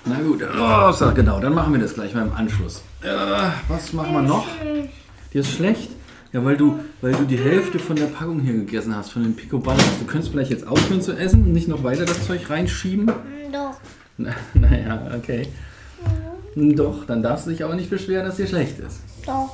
Na 0.04 0.16
gut, 0.20 0.42
oh, 0.42 0.90
so, 0.92 1.12
genau, 1.12 1.38
dann 1.38 1.54
machen 1.54 1.72
wir 1.74 1.80
das 1.80 1.94
gleich 1.94 2.12
mal 2.14 2.22
im 2.26 2.32
Anschluss. 2.32 2.82
Äh, 3.02 3.08
was 3.68 3.92
machen 3.92 4.12
wir 4.14 4.22
noch? 4.22 4.46
Dir 5.32 5.40
ist 5.42 5.52
schlecht? 5.52 5.90
Ja, 6.32 6.44
weil 6.44 6.56
du, 6.56 6.78
weil 7.00 7.12
du 7.12 7.24
die 7.24 7.38
Hälfte 7.38 7.80
von 7.80 7.96
der 7.96 8.06
Packung 8.06 8.40
hier 8.40 8.52
gegessen 8.52 8.94
hast, 8.94 9.10
von 9.10 9.24
den 9.24 9.34
Pico 9.34 9.58
Ballas. 9.58 9.84
Du 9.98 10.06
könntest 10.06 10.32
vielleicht 10.32 10.52
jetzt 10.52 10.66
aufhören 10.66 11.02
zu 11.02 11.12
essen 11.12 11.42
und 11.42 11.52
nicht 11.52 11.66
noch 11.66 11.82
weiter 11.82 12.04
das 12.04 12.24
Zeug 12.24 12.48
reinschieben. 12.48 13.08
Hm, 13.08 13.52
Doch. 13.52 13.80
Na, 14.16 14.30
naja, 14.54 15.10
okay. 15.16 15.48
Doch, 16.54 17.04
dann 17.06 17.22
darfst 17.22 17.46
du 17.46 17.50
dich 17.50 17.64
aber 17.64 17.74
nicht 17.74 17.90
beschweren, 17.90 18.26
dass 18.26 18.36
dir 18.36 18.46
schlecht 18.46 18.78
ist. 18.78 19.00
Doch. 19.26 19.50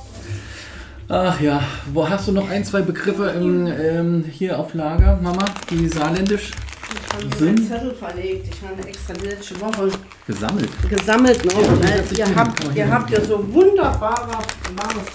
Ach 1.09 1.39
ja, 1.39 1.61
wo 1.93 2.07
hast 2.07 2.27
du 2.27 2.31
noch 2.31 2.49
ein, 2.49 2.65
zwei 2.65 2.81
Begriffe 2.81 3.29
im, 3.29 3.65
ähm, 3.67 4.25
hier 4.29 4.59
auf 4.59 4.73
Lager, 4.73 5.17
Mama, 5.21 5.45
die 5.69 5.87
saarländisch 5.87 6.51
Ich 6.89 7.13
habe 7.13 7.25
mir 7.25 7.35
Sind- 7.37 7.47
einen 7.59 7.67
Zettel 7.67 7.93
verlegt. 7.95 8.47
Ich 8.53 8.61
habe 8.67 8.87
extra 8.87 9.13
die 9.13 9.25
letzte 9.27 9.59
Woche 9.61 9.91
gesammelt? 10.25 10.69
gesammelt. 10.89 11.45
Ne? 11.45 11.51
Setz 11.87 12.09
dich 12.09 12.19
ihr 12.19 12.35
habt, 12.35 12.75
ihr 12.75 12.89
habt 12.91 13.09
ja 13.09 13.21
so 13.23 13.53
wunderbares 13.53 14.45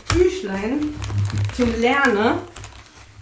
Büchlein 0.08 0.80
zum 1.56 1.80
Lernen. 1.80 2.34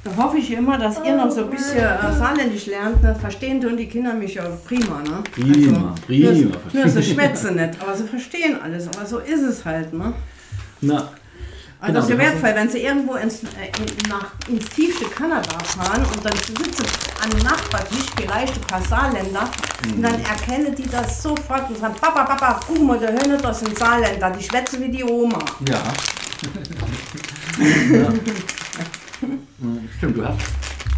Da 0.03 0.17
hoffe 0.17 0.39
ich 0.39 0.51
immer, 0.53 0.79
dass 0.79 0.97
ihr 1.05 1.15
noch 1.15 1.31
so 1.31 1.43
ein 1.43 1.51
bisschen 1.51 1.77
äh, 1.79 2.13
Saarländisch 2.19 2.67
lernt. 2.67 3.03
Ne? 3.03 3.15
Verstehen 3.21 3.61
tun 3.61 3.77
die 3.77 3.87
Kinder 3.87 4.15
mich 4.15 4.35
ja 4.35 4.45
prima. 4.67 5.03
Ne? 5.03 5.23
Prima, 5.31 5.95
prima, 6.07 6.31
Nur, 6.31 6.43
nur 6.43 6.53
verstehen. 6.61 6.91
sie 6.91 7.03
schwätzen 7.03 7.57
nicht, 7.57 7.83
aber 7.83 7.95
sie 7.95 8.05
verstehen 8.05 8.57
alles. 8.63 8.89
Aber 8.89 9.05
so 9.07 9.19
ist 9.19 9.43
es 9.43 9.63
halt. 9.65 9.93
Ne? 9.93 10.15
Na, 10.81 11.11
Also 11.83 11.93
Genau, 11.93 12.01
das 12.01 12.05
ist 12.05 12.11
ja 12.11 12.19
hast- 12.19 12.33
wertvoll, 12.43 12.55
wenn 12.61 12.69
sie 12.69 12.79
irgendwo 12.79 13.14
ins, 13.14 13.43
äh, 13.43 14.09
nach, 14.09 14.33
ins 14.49 14.69
tiefste 14.69 15.07
Kanada 15.07 15.59
fahren 15.61 16.05
und 16.05 16.23
dann 16.25 16.37
sitzen 16.37 16.85
an 17.23 17.31
Nachbartisch 17.43 18.07
vielleicht 18.19 18.55
ein 18.55 18.61
paar 18.62 18.83
Saarländer 18.83 19.51
und 19.85 19.97
Mhm. 19.99 20.03
dann 20.03 20.21
erkennen 20.21 20.75
die 20.75 20.88
das 20.90 21.23
sofort 21.23 21.71
und 21.71 21.79
sagen, 21.79 21.95
Papa, 22.01 22.25
Papa, 22.25 22.61
guck 22.66 22.83
mal, 22.83 22.99
der 22.99 23.12
Höhne, 23.12 23.38
das 23.38 23.61
sind 23.61 23.79
Saarländer, 23.79 24.31
die 24.31 24.43
schwätzen 24.45 24.83
wie 24.83 24.90
die 24.90 25.05
Oma. 25.05 25.38
ja. 25.69 25.83
ja. 27.93 28.09
Stimmt, 29.99 30.16
du 30.16 30.25
hast, 30.25 30.38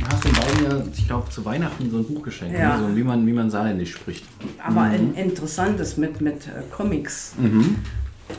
du 0.01 0.07
hast 0.09 0.25
den 0.25 0.33
beiden 0.33 0.65
ja, 0.65 0.85
ich 0.97 1.07
glaube, 1.07 1.29
zu 1.31 1.45
Weihnachten 1.45 1.91
so 1.91 1.99
ein 1.99 2.05
Buch 2.05 2.23
geschenkt, 2.23 2.57
Ja. 2.59 2.77
ne? 2.77 2.89
so, 2.89 2.97
wie, 2.97 3.03
man, 3.03 3.27
wie 3.27 3.33
man 3.33 3.51
saarländisch 3.51 3.93
spricht. 3.95 4.25
Aber 4.65 4.83
ein 4.83 5.15
interessantes 5.15 5.97
mit, 5.97 6.21
mit 6.21 6.47
äh, 6.47 6.63
Comics 6.71 7.33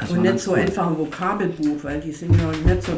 Und 0.09 0.21
nicht 0.21 0.39
so 0.39 0.51
cool. 0.51 0.59
einfach 0.59 0.87
ein 0.87 0.97
Vokabelbuch, 0.97 1.83
weil 1.83 1.99
die 2.01 2.11
sind 2.11 2.35
ja 2.39 2.47
nicht 2.73 2.83
so, 2.83 2.93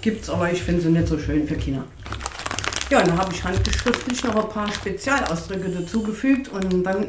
gibt's, 0.00 0.28
aber 0.30 0.50
ich 0.52 0.62
finde 0.62 0.80
sie 0.82 0.88
nicht 0.90 1.08
so 1.08 1.18
schön 1.18 1.46
für 1.46 1.56
Kinder. 1.56 1.84
Ja, 2.90 3.00
und 3.00 3.08
dann 3.08 3.18
habe 3.18 3.32
ich 3.32 3.44
handgeschriftlich 3.44 4.24
noch 4.24 4.36
ein 4.36 4.48
paar 4.48 4.72
Spezialausdrücke 4.72 5.68
dazugefügt 5.68 6.48
und 6.48 6.82
dann 6.84 7.06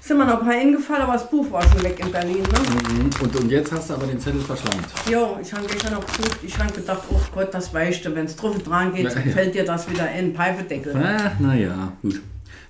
Sind 0.00 0.18
wir 0.18 0.24
noch 0.24 0.40
ein 0.40 0.46
paar 0.46 0.54
hingefallen, 0.54 1.02
aber 1.02 1.14
das 1.14 1.28
Buch 1.28 1.50
war 1.50 1.62
schon 1.62 1.82
weg 1.82 1.98
in 1.98 2.12
Berlin. 2.12 2.42
Ne? 2.42 2.94
Mhm. 2.94 3.10
Und, 3.22 3.36
und 3.36 3.50
jetzt 3.50 3.72
hast 3.72 3.90
du 3.90 3.94
aber 3.94 4.06
den 4.06 4.20
Zettel 4.20 4.40
verschlammt. 4.40 4.86
Jo, 5.10 5.36
ich 5.42 5.52
habe 5.52 5.66
gestern 5.66 5.94
noch 5.94 6.06
gesucht. 6.06 6.38
Ich 6.44 6.56
habe 6.58 6.72
gedacht, 6.72 7.02
oh 7.10 7.20
Gott, 7.34 7.52
das 7.52 7.74
weißt 7.74 8.04
du, 8.04 8.14
wenn 8.14 8.26
es 8.26 8.36
drauf 8.36 8.56
dran 8.62 8.94
geht, 8.94 9.04
Ja, 9.12 9.20
ja. 9.20 9.32
fällt 9.32 9.54
dir 9.56 9.64
das 9.64 9.90
wieder 9.90 10.08
in 10.12 10.26
den 10.26 10.34
Pfeifendeckel. 10.36 10.94
Ah, 10.96 11.32
naja, 11.40 11.92
gut. 12.02 12.20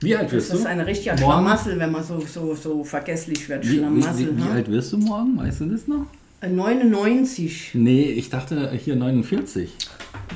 Wie 0.00 0.14
alt 0.16 0.30
wirst 0.32 0.50
Das 0.50 0.56
du? 0.56 0.60
ist 0.62 0.66
eine 0.66 0.86
richtige 0.86 1.10
Morgen? 1.16 1.22
Schlamassel, 1.24 1.78
wenn 1.78 1.90
man 1.92 2.02
so, 2.04 2.20
so, 2.20 2.54
so 2.54 2.84
vergesslich 2.84 3.48
wird. 3.48 3.64
Wie, 3.64 3.72
wie, 3.72 3.78
Schlamassel. 3.78 4.18
wie, 4.36 4.36
wie 4.38 4.44
ne? 4.48 4.50
alt 4.50 4.70
wirst 4.70 4.92
du 4.92 4.98
morgen? 4.98 5.38
Weißt 5.38 5.60
du 5.60 5.66
das 5.66 5.86
noch? 5.86 6.06
Äh, 6.40 6.48
99. 6.48 7.70
Nee, 7.74 8.02
ich 8.04 8.28
dachte 8.30 8.70
hier 8.72 8.96
49. 8.96 9.72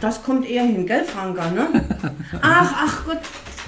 Das 0.01 0.23
kommt 0.23 0.49
eher 0.49 0.65
hin, 0.65 0.87
gell, 0.87 1.05
Franka, 1.05 1.51
ne? 1.51 1.67
Ach, 2.43 2.73
ach 2.87 3.05
Gott, 3.05 3.19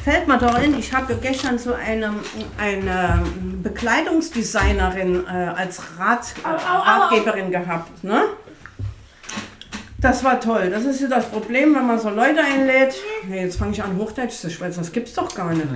fällt 0.05 0.29
mir 0.29 0.39
doch 0.39 0.61
in, 0.63 0.79
ich 0.79 0.93
habe 0.95 1.15
gestern 1.21 1.59
so 1.59 1.75
eine, 1.75 2.13
eine 2.59 3.23
Bekleidungsdesignerin 3.63 5.25
äh, 5.27 5.29
als 5.29 5.81
Rat, 5.99 6.35
äh, 6.45 6.49
Ratgeberin 6.49 7.51
gehabt, 7.51 8.03
ne? 8.05 8.23
Das 10.03 10.25
war 10.25 10.41
toll. 10.41 10.69
Das 10.69 10.85
ist 10.85 11.01
ja 11.01 11.07
das 11.07 11.31
Problem, 11.31 11.77
wenn 11.77 11.87
man 11.87 11.99
so 11.99 12.11
Leute 12.11 12.41
einlädt. 12.43 12.97
Nee, 13.29 13.43
jetzt 13.43 13.57
fange 13.57 13.71
ich 13.71 13.83
an, 13.83 13.97
Hochdeutsch 13.97 14.33
zu 14.33 14.51
schwätzen. 14.51 14.81
Das 14.81 14.91
gibt's 14.91 15.15
doch 15.15 15.33
gar 15.33 15.55
nicht. 15.55 15.67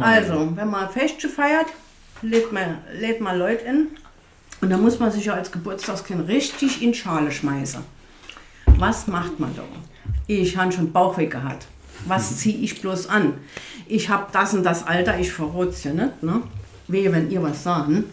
Also, 0.00 0.56
wenn 0.56 0.68
man 0.68 0.90
Feste 0.90 1.28
feiert, 1.28 1.66
lädt 2.20 2.52
man, 2.52 2.78
lädt 2.92 3.20
man 3.20 3.38
Leute 3.38 3.64
in. 3.64 3.86
Und 4.60 4.70
dann 4.70 4.82
muss 4.82 4.98
man 4.98 5.12
sich 5.12 5.26
ja 5.26 5.34
als 5.34 5.52
Geburtstagskind 5.52 6.26
richtig 6.28 6.82
in 6.82 6.92
Schale 6.92 7.30
schmeißen. 7.30 7.82
Was 8.76 9.06
macht 9.06 9.38
man 9.38 9.54
da? 9.54 9.62
Ich 10.26 10.56
habe 10.56 10.72
schon 10.72 10.92
Bauchweh 10.92 11.26
gehabt. 11.26 11.66
Was 12.06 12.38
ziehe 12.38 12.58
ich 12.58 12.80
bloß 12.80 13.08
an? 13.08 13.34
Ich 13.86 14.08
habe 14.08 14.26
das 14.32 14.52
und 14.52 14.64
das 14.64 14.84
Alter, 14.84 15.18
ich 15.18 15.32
verrot's 15.32 15.84
ja 15.84 15.92
nicht. 15.92 16.22
Ne? 16.24 16.42
Wehe, 16.88 17.12
wenn 17.12 17.30
ihr 17.30 17.42
was 17.42 17.62
sagen. 17.62 18.04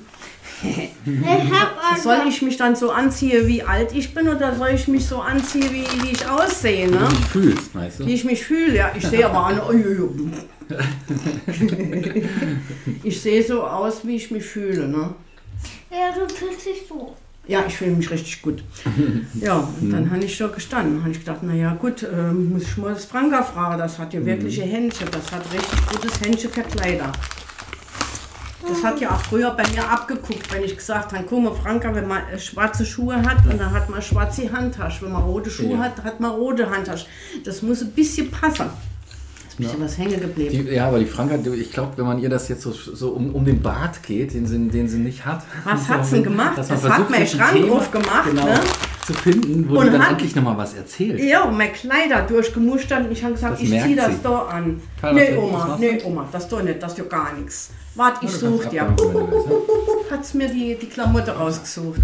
Soll 2.03 2.21
ich 2.27 2.41
mich 2.41 2.58
dann 2.58 2.75
so 2.75 2.91
anziehen, 2.91 3.47
wie 3.47 3.62
alt 3.62 3.93
ich 3.93 4.13
bin, 4.13 4.27
oder 4.27 4.56
soll 4.56 4.69
ich 4.69 4.88
mich 4.88 5.06
so 5.06 5.19
anziehen, 5.19 5.69
wie, 5.71 5.86
wie 6.03 6.12
ich 6.12 6.27
aussehe? 6.27 6.89
Ne? 6.89 6.99
Wie 6.99 7.06
du 7.06 7.10
dich 7.15 7.25
fühlst, 7.25 7.75
weißt 7.75 7.99
Wie 7.99 8.06
du? 8.06 8.12
ich 8.12 8.23
mich 8.23 8.43
fühle, 8.43 8.75
ja. 8.75 8.91
Ich 8.97 9.06
sehe 9.06 9.25
aber 9.25 9.45
an. 9.45 9.62
ich 13.03 13.21
sehe 13.21 13.43
so 13.43 13.63
aus, 13.63 14.06
wie 14.06 14.15
ich 14.15 14.32
mich 14.32 14.43
fühle, 14.43 14.88
ne? 14.88 15.13
Ja, 15.91 16.12
du 16.13 16.34
fühlst 16.34 16.65
dich 16.65 16.84
so. 16.88 17.15
Ja, 17.47 17.63
ich 17.65 17.77
fühle 17.77 17.91
mich 17.91 18.10
richtig 18.12 18.41
gut. 18.41 18.63
Ja, 19.39 19.69
und 19.80 19.91
dann 19.91 20.12
habe 20.12 20.25
ich 20.25 20.36
schon 20.36 20.51
gestanden. 20.51 21.01
habe 21.01 21.12
ich 21.12 21.19
gedacht, 21.19 21.43
naja 21.43 21.77
gut, 21.80 22.03
äh, 22.03 22.34
muss 22.34 22.63
ich 22.63 22.77
mal 22.77 22.93
das 22.93 23.06
Franka 23.06 23.43
fragen. 23.43 23.77
Das 23.77 23.97
hat 23.99 24.13
ja 24.13 24.25
wirkliche 24.25 24.63
Händchen. 24.63 25.08
Das 25.12 25.32
hat 25.32 25.43
richtig 25.53 25.88
gutes 25.88 26.19
Händchen 26.19 26.51
für 26.51 26.63
Kleider. 26.63 27.12
Das 28.65 28.83
hat 28.83 28.99
ja 28.99 29.11
auch 29.11 29.21
früher 29.21 29.51
bei 29.51 29.63
mir 29.73 29.87
abgeguckt, 29.87 30.51
wenn 30.53 30.63
ich 30.63 30.75
gesagt 30.75 31.13
habe, 31.13 31.23
guck 31.29 31.43
mal 31.43 31.53
Franka, 31.53 31.93
wenn 31.93 32.07
man 32.07 32.23
äh, 32.33 32.39
schwarze 32.39 32.85
Schuhe 32.85 33.21
hat 33.21 33.45
und 33.45 33.59
dann 33.59 33.71
hat 33.71 33.89
man 33.89 34.01
schwarze 34.01 34.51
Handtasche. 34.51 35.05
Wenn 35.05 35.11
man 35.11 35.23
rote 35.23 35.49
Schuhe 35.49 35.73
Ja. 35.73 35.79
hat, 35.79 36.03
hat 36.03 36.19
man 36.19 36.31
rote 36.31 36.69
Handtasche. 36.69 37.05
Das 37.43 37.61
muss 37.61 37.81
ein 37.81 37.91
bisschen 37.91 38.31
passen. 38.31 38.65
Ist 39.47 39.59
ein 39.59 39.63
bisschen 39.63 39.81
was 39.81 39.97
hängen 39.97 40.19
geblieben. 40.19 40.65
Die, 40.65 40.73
ja, 40.73 40.87
aber 40.87 40.99
die 40.99 41.05
Franka, 41.05 41.35
ich 41.51 41.71
glaube, 41.71 41.93
wenn 41.97 42.05
man 42.05 42.19
ihr 42.19 42.29
das 42.29 42.47
jetzt 42.47 42.63
so, 42.63 42.71
so 42.71 43.09
um, 43.09 43.33
um 43.35 43.45
den 43.45 43.61
Bart 43.61 44.01
geht, 44.01 44.33
den 44.33 44.47
sie, 44.47 44.67
den 44.69 44.87
sie 44.89 44.97
nicht 44.97 45.25
hat. 45.25 45.43
Was 45.63 45.87
hat 45.87 46.05
sie 46.05 46.15
denn 46.15 46.23
gemacht? 46.23 46.57
man 46.57 46.65
Es 46.65 46.83
hat 46.83 47.13
ein 47.13 47.27
Schrank 47.27 47.71
aufgemacht, 47.71 48.29
genau, 48.29 48.45
ne? 48.45 48.59
Zu 49.07 49.13
finden, 49.13 49.69
wo 49.69 49.79
Und 49.79 49.87
dann 49.93 50.01
hat- 50.03 50.11
endlich 50.11 50.35
nochmal 50.35 50.57
was 50.57 50.73
erzählt. 50.73 51.19
Ja, 51.21 51.43
und 51.43 51.57
meine 51.57 51.71
Kleider 51.71 52.21
durchgemustert 52.23 53.05
und 53.05 53.11
ich 53.11 53.23
habe 53.23 53.33
gesagt, 53.35 53.53
Das 53.53 53.61
ich 53.61 53.69
ziehe 53.69 53.95
das 53.95 54.21
da 54.21 54.39
an. 54.43 54.81
Was 55.01 55.13
nee, 55.13 55.35
Oma, 55.37 55.77
nee? 55.79 56.01
Oma, 56.03 56.27
das 56.31 56.47
doch 56.49 56.61
nicht, 56.61 56.83
das 56.83 56.91
ist 56.91 56.97
ja 56.97 57.03
gar 57.05 57.33
nichts. 57.33 57.71
Warte, 57.95 58.25
ich 58.25 58.31
suche 58.31 58.67
dir. 58.67 58.83
ne? 58.83 58.95
Hat's 60.11 60.33
mir 60.33 60.49
die, 60.49 60.75
die 60.75 60.87
Klamotte 60.87 61.31
rausgesucht. 61.31 61.99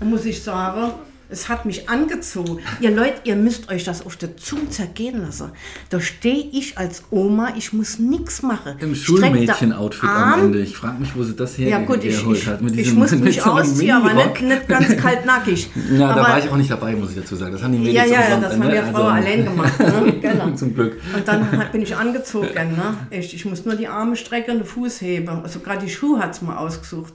Und 0.00 0.10
muss 0.10 0.24
ich 0.24 0.42
sagen, 0.42 0.92
es 1.34 1.48
hat 1.48 1.66
mich 1.66 1.88
angezogen. 1.88 2.60
Ihr 2.80 2.92
Leute, 2.92 3.14
ihr 3.24 3.34
müsst 3.34 3.68
euch 3.68 3.84
das 3.84 4.06
auf 4.06 4.16
der 4.16 4.36
Zunge 4.36 4.70
zergehen 4.70 5.20
lassen. 5.20 5.50
Da 5.90 6.00
stehe 6.00 6.46
ich 6.52 6.78
als 6.78 7.02
Oma, 7.10 7.54
ich 7.56 7.72
muss 7.72 7.98
nichts 7.98 8.42
machen. 8.42 8.76
Im 8.78 8.94
Schulmädchen-Outfit 8.94 10.08
am. 10.08 10.40
Ende. 10.44 10.60
Ich 10.60 10.76
frage 10.76 11.00
mich, 11.00 11.14
wo 11.16 11.24
sie 11.24 11.34
das 11.34 11.58
her 11.58 11.68
Ja 11.68 11.78
gut, 11.80 12.04
ich, 12.04 12.14
hergeholt 12.14 12.38
ich, 12.38 12.46
hat. 12.46 12.62
Mit 12.62 12.76
ich 12.76 12.94
muss 12.94 13.10
mich 13.16 13.44
ausziehen, 13.44 13.96
aber 13.96 14.14
nicht, 14.14 14.42
nicht 14.42 14.68
ganz 14.68 14.96
kaltnackig. 14.96 15.70
Ja, 15.94 16.10
aber, 16.10 16.20
da 16.22 16.28
war 16.28 16.38
ich 16.38 16.48
auch 16.48 16.56
nicht 16.56 16.70
dabei, 16.70 16.94
muss 16.94 17.10
ich 17.10 17.16
dazu 17.16 17.36
sagen. 17.36 17.52
Das 17.52 17.62
haben 17.62 17.72
die 17.72 17.78
Mädels 17.78 18.10
ja, 18.10 18.20
ja, 18.20 18.40
das 18.40 18.52
haben 18.54 18.60
ne? 18.60 18.72
wir 18.72 18.84
Frau 18.84 19.06
allein 19.06 19.44
gemacht. 19.44 19.72
Ne? 19.84 20.12
Genau. 20.20 20.50
Zum 20.52 20.74
Glück. 20.74 21.00
Und 21.14 21.28
dann 21.28 21.46
bin 21.72 21.82
ich 21.82 21.94
angezogen, 21.94 22.48
ne? 22.54 22.96
Echt, 23.10 23.34
ich 23.34 23.44
muss 23.44 23.64
nur 23.64 23.74
die 23.74 23.88
Arme 23.88 24.16
strecken 24.16 24.52
und 24.52 24.58
den 24.58 24.66
Fuß 24.66 25.00
heben. 25.02 25.28
Also 25.28 25.60
gerade 25.60 25.84
die 25.84 25.90
Schuhe 25.90 26.20
hat 26.20 26.32
es 26.32 26.42
mal 26.42 26.56
ausgesucht. 26.56 27.14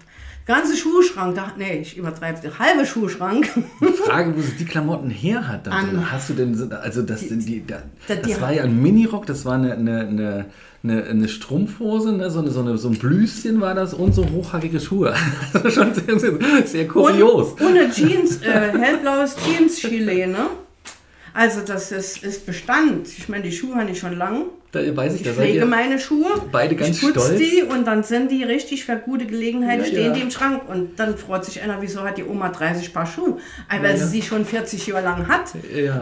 Ganze 0.49 0.75
Schuhschrank, 0.75 1.35
da, 1.35 1.53
nee, 1.59 1.79
ich 1.81 1.95
übertreibe, 1.95 2.39
der 2.41 2.57
halbe 2.57 2.83
Schuhschrank. 2.83 3.47
Frage, 4.05 4.35
wo 4.35 4.41
sie 4.41 4.53
die 4.53 4.65
Klamotten 4.65 5.12
her 5.12 5.47
hat. 5.47 5.67
Dann. 5.67 5.73
An- 5.73 6.12
Hast 6.12 6.29
du 6.29 6.33
denn, 6.33 6.55
so- 6.55 6.67
also 6.69 7.03
das, 7.03 7.19
die, 7.21 7.63
da, 7.65 7.83
da- 8.07 8.15
das 8.15 8.23
die- 8.25 8.41
war 8.41 8.51
ja 8.51 8.63
ein 8.63 8.81
Minirock, 8.81 9.27
das 9.27 9.45
war 9.45 9.53
eine, 9.53 9.73
eine, 9.73 9.99
eine, 10.07 10.45
eine, 10.83 11.03
eine 11.03 11.27
Strumpfhose, 11.29 12.13
ne? 12.13 12.31
so, 12.31 12.39
eine, 12.39 12.49
so, 12.49 12.62
eine, 12.62 12.79
so 12.79 12.89
ein 12.89 12.97
Blüschen 12.97 13.62
war 13.62 13.75
das 13.75 13.93
und 13.93 14.13
so 14.15 14.27
hochhackige 14.27 14.79
Schuhe. 14.79 15.13
Das 15.53 15.65
ist 15.65 15.73
schon 15.75 15.93
sehr, 15.93 16.19
sehr, 16.19 16.33
sehr 16.65 16.88
kurios. 16.88 17.51
Und, 17.53 17.62
und 17.62 17.77
eine 17.77 17.91
Jeans, 17.91 18.41
äh, 18.41 18.71
hellblaues 18.75 19.35
Jeans-Gilet, 19.45 20.27
ne? 20.27 20.47
Also 21.35 21.62
das 21.65 21.91
ist, 21.91 22.23
ist 22.23 22.45
Bestand. 22.47 23.07
Ich 23.07 23.29
meine, 23.29 23.43
die 23.43 23.51
Schuhe 23.51 23.75
habe 23.75 23.91
ich 23.91 23.99
schon 23.99 24.17
lang. 24.17 24.45
Da 24.71 24.79
weiß 24.95 25.15
ich, 25.15 25.21
Ich 25.21 25.27
da 25.27 25.34
pflege 25.34 25.65
meine 25.65 25.97
Schuhe. 25.97 26.27
beide 26.51 26.75
ganz 26.75 26.97
ich 26.97 27.01
putze 27.01 27.19
stolz. 27.19 27.39
die 27.39 27.63
und 27.63 27.88
dann 27.88 28.03
sind 28.03 28.29
die 28.29 28.43
richtig 28.43 28.86
für 28.86 28.97
gute 28.97 29.25
Gelegenheit, 29.25 29.79
Ja, 29.79 29.86
stehen 29.86 30.05
ja. 30.08 30.13
die 30.13 30.21
im 30.21 30.29
Schrank. 30.29 30.69
Und 30.69 30.99
dann 30.99 31.17
freut 31.17 31.43
sich 31.43 31.60
einer, 31.62 31.82
wieso 31.82 32.01
hat 32.03 32.19
die 32.19 32.23
Oma 32.23 32.49
30 32.49 32.93
Paar 32.93 33.08
Schuhe? 33.08 33.38
Weil 33.67 33.84
Ja, 33.91 33.97
sie 33.97 34.05
sie 34.05 34.21
schon 34.21 34.45
40 34.45 34.86
Jahre 34.86 35.03
lang 35.03 35.27
hat. 35.27 35.53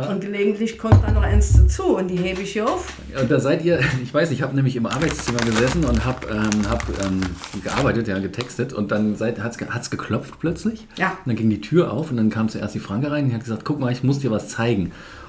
Und 0.10 0.20
gelegentlich 0.20 0.78
kommt 0.78 1.02
dann 1.02 1.14
noch 1.14 1.22
eins 1.24 1.54
dazu 1.54 1.96
und 1.96 2.10
die 2.10 2.18
hebe 2.18 2.42
ich 2.42 2.52
hier 2.54 2.66
auf. 2.70 2.92
Und 3.20 3.32
da 3.32 3.40
seid 3.40 3.64
ihr, 3.64 3.80
ich 4.04 4.14
weiß, 4.14 4.32
ich 4.32 4.42
habe 4.42 4.54
nämlich 4.54 4.76
im 4.76 4.86
Arbeitszimmer 4.86 5.40
gesessen 5.40 5.86
und 5.86 6.04
habe 6.04 6.28
ähm, 6.30 6.70
hab, 6.70 6.84
ähm, 7.06 7.22
gearbeitet, 7.64 8.10
ja, 8.10 8.20
getextet 8.20 8.74
und 8.74 8.92
dann 8.92 9.18
hat 9.18 9.82
es 9.82 9.90
geklopft 9.90 10.40
plötzlich. 10.42 10.88
Ja. 10.98 11.12
Und 11.12 11.28
dann 11.28 11.36
ging 11.38 11.50
die 11.50 11.62
Tür 11.62 11.94
auf 11.94 12.12
und 12.12 12.18
dann 12.18 12.30
kam 12.30 12.50
zuerst 12.50 12.76
die 12.76 12.80
Franke 12.80 13.10
rein 13.12 13.24
und 13.24 13.30
die 13.30 13.36
hat 13.36 13.44
gesagt, 13.46 13.64
guck 13.64 13.80
mal, 13.80 13.94
ich 13.94 14.04
muss 14.04 14.20
dir 14.20 14.30
was 14.32 14.50
zeigen. 14.50 14.88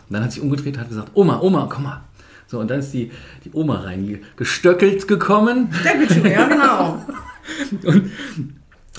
Und 0.09 0.15
dann 0.15 0.25
hat 0.25 0.33
sich 0.33 0.43
umgedreht 0.43 0.75
und 0.75 0.81
hat 0.81 0.89
gesagt, 0.89 1.11
Oma, 1.15 1.41
Oma, 1.41 1.69
komm 1.71 1.85
mal. 1.85 2.01
So, 2.49 2.59
und 2.59 2.71
dann 2.71 2.81
ist 2.81 2.93
die, 2.93 3.13
die 3.45 3.51
Oma 3.53 3.81
reingestöckelt 3.81 5.07
gekommen 5.07 5.69
Deckelschuhe, 5.85 6.33
ja 6.33 6.49
genau. 6.49 7.05
und, 7.85 8.11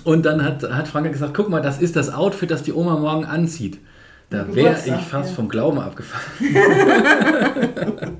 und 0.04 0.26
dann 0.26 0.46
hat, 0.46 0.64
hat 0.64 0.88
Franke 0.88 1.10
gesagt, 1.10 1.34
guck 1.34 1.50
mal, 1.50 1.62
das 1.62 1.82
ist 1.82 1.96
das 1.96 2.14
Outfit, 2.14 2.52
das 2.52 2.62
die 2.62 2.74
Oma 2.74 2.98
morgen 2.98 3.26
anzieht. 3.26 3.80
Da 4.30 4.46
wäre 4.54 4.78
ich 4.86 5.06
fast 5.06 5.30
ja. 5.30 5.36
vom 5.36 5.50
Glauben 5.50 5.80
abgefallen. 5.80 6.54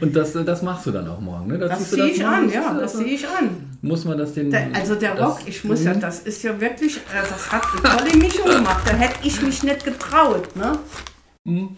und 0.00 0.16
das, 0.16 0.32
das 0.32 0.62
machst 0.62 0.86
du 0.86 0.90
dann 0.92 1.06
auch 1.06 1.20
morgen, 1.20 1.48
ne? 1.48 1.58
Das 1.58 1.90
du 1.90 1.96
ziehe 1.96 2.06
ich 2.06 2.24
an, 2.24 2.48
ja, 2.48 2.72
du 2.72 2.80
das 2.80 2.94
sehe 2.94 3.04
ich 3.04 3.28
an. 3.28 3.50
Muss 3.82 4.06
man 4.06 4.16
das 4.16 4.32
den. 4.32 4.50
Der, 4.50 4.68
also 4.72 4.94
der 4.94 5.14
das- 5.14 5.28
Rock, 5.28 5.40
ich 5.44 5.62
muss 5.64 5.84
ja, 5.84 5.92
das 5.92 6.20
ist 6.20 6.42
ja 6.42 6.58
wirklich, 6.58 6.96
äh, 6.96 7.20
das 7.20 7.52
hat 7.52 7.64
eine 7.70 7.98
tolle 7.98 8.16
Mischung 8.16 8.46
gemacht. 8.46 8.80
Da 8.86 8.92
hätte 8.92 9.18
ich 9.24 9.42
mich 9.42 9.62
nicht 9.62 9.84
getraut. 9.84 10.48
Ne? 10.56 11.68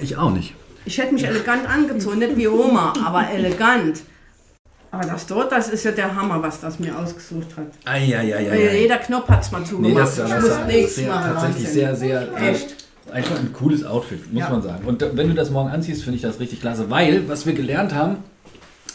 Ich 0.00 0.16
auch 0.16 0.30
nicht. 0.30 0.54
Ich 0.84 0.98
hätte 0.98 1.14
mich 1.14 1.24
elegant 1.26 1.68
angezogen, 1.68 2.18
nicht 2.18 2.36
wie 2.36 2.48
Oma, 2.48 2.92
aber 3.04 3.28
elegant. 3.30 4.00
Aber 4.90 5.04
das 5.06 5.26
dort, 5.26 5.50
das 5.52 5.68
ist 5.70 5.84
ja 5.84 5.92
der 5.92 6.14
Hammer, 6.14 6.42
was 6.42 6.60
das 6.60 6.78
mir 6.78 6.96
ausgesucht 6.98 7.48
hat. 7.56 7.66
Ah, 7.84 7.96
ja, 7.96 8.20
ja, 8.20 8.40
ja. 8.40 8.54
Jeder 8.54 8.98
Knopf 8.98 9.28
hat 9.28 9.42
es 9.42 9.50
mal 9.50 9.60
Nee, 9.60 9.66
zugemacht. 9.66 9.96
das, 10.02 10.18
ich 10.18 10.24
das, 10.24 10.40
muss 10.42 10.50
das 10.50 10.66
nichts 10.66 10.94
sehr, 10.96 11.08
machen. 11.08 11.32
tatsächlich 11.34 11.68
sehr, 11.68 11.96
sehr. 11.96 12.28
äh, 12.38 12.50
Echt? 12.50 12.76
Einfach 13.10 13.38
ein 13.38 13.52
cooles 13.52 13.84
Outfit, 13.84 14.30
muss 14.32 14.40
Ja. 14.42 14.50
man 14.50 14.62
sagen. 14.62 14.84
Und 14.86 15.00
wenn 15.16 15.28
du 15.28 15.34
das 15.34 15.50
morgen 15.50 15.70
anziehst, 15.70 16.02
finde 16.04 16.16
ich 16.16 16.22
das 16.22 16.38
richtig 16.40 16.60
klasse. 16.60 16.90
Weil, 16.90 17.26
was 17.28 17.46
wir 17.46 17.52
gelernt 17.54 17.94
haben 17.94 18.18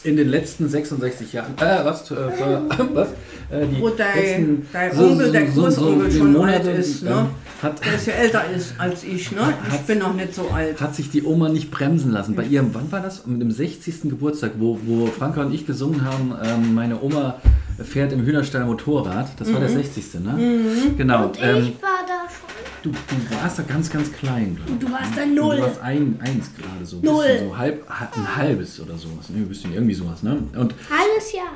in 0.04 0.16
den 0.16 0.28
letzten 0.28 0.68
66 0.68 1.32
Jahren, 1.32 1.54
äh, 1.58 1.84
was, 1.84 2.08
äh, 2.10 2.14
was? 2.94 3.08
Äh, 3.50 3.66
die 3.66 3.80
Wo 3.80 3.88
dein- 3.88 4.14
letzten 4.16 4.66
dein 4.72 4.98
Onkel, 4.98 5.32
der 5.32 5.42
Großonkel 5.46 6.08
die 6.08 6.16
schon 6.18 6.32
Monate, 6.32 6.68
alt 6.70 6.78
ist, 6.78 7.02
ne? 7.02 7.26
Ähm, 7.62 7.68
hat, 7.70 7.84
Der 7.84 7.94
ist 7.94 8.06
ja 8.06 8.12
älter 8.14 8.44
ist 8.50 8.74
als 8.78 9.04
ich, 9.04 9.32
ne? 9.32 9.54
Ich 9.66 9.72
Hat's- 9.74 9.86
bin 9.86 9.98
noch 9.98 10.14
nicht 10.14 10.34
so 10.34 10.48
alt. 10.48 10.80
hat 10.80 10.94
sich 10.94 11.10
die 11.10 11.24
Oma 11.24 11.48
nicht 11.48 11.70
bremsen 11.70 12.12
lassen. 12.12 12.34
Bei 12.34 12.44
ihrem, 12.44 12.74
wann 12.74 12.90
war 12.92 13.00
das? 13.00 13.26
Mit 13.26 13.40
dem 13.40 13.50
60. 13.50 14.02
Geburtstag, 14.10 14.52
wo, 14.58 14.78
wo 14.84 15.06
Franka 15.06 15.42
und 15.42 15.52
ich 15.54 15.66
gesungen 15.66 16.04
haben, 16.04 16.34
ähm, 16.44 16.74
meine 16.74 17.00
Oma 17.02 17.40
fährt 17.82 18.12
im 18.12 18.24
Hühnerstall 18.24 18.64
Motorrad. 18.64 19.28
Das 19.38 19.48
Mhm. 19.48 19.52
war 19.54 19.60
der 19.60 19.68
60. 19.70 20.20
Ne? 20.20 20.92
Genau. 20.96 21.26
Und 21.26 21.38
Ähm, 21.42 21.56
ich 21.62 21.82
war 21.82 21.90
da 22.06 22.28
schon. 22.28 22.48
du, 22.82 22.90
du 22.90 23.36
warst 23.42 23.58
da 23.58 23.62
ganz, 23.62 23.88
ganz 23.90 24.12
klein. 24.12 24.56
glaub 24.56 24.68
ich. 24.80 24.86
Du 24.86 24.92
warst 24.92 25.16
da 25.16 25.22
Du 25.24 25.34
null. 25.34 25.58
warst 25.60 25.80
ein, 25.80 26.18
eins 26.20 26.50
gerade 26.56 26.84
so. 26.84 26.98
Null. 27.02 27.24
So 27.48 27.56
halb, 27.56 27.84
ein 27.88 28.36
halbes 28.36 28.80
oder 28.80 28.96
sowas. 28.96 29.28
Ne? 29.30 29.38
Ein 29.38 29.48
bisschen 29.48 29.72
irgendwie 29.74 29.94
sowas. 29.94 30.22
Ne? 30.22 30.38
Und 30.56 30.74
Alles 30.90 31.32
Jahr. 31.32 31.46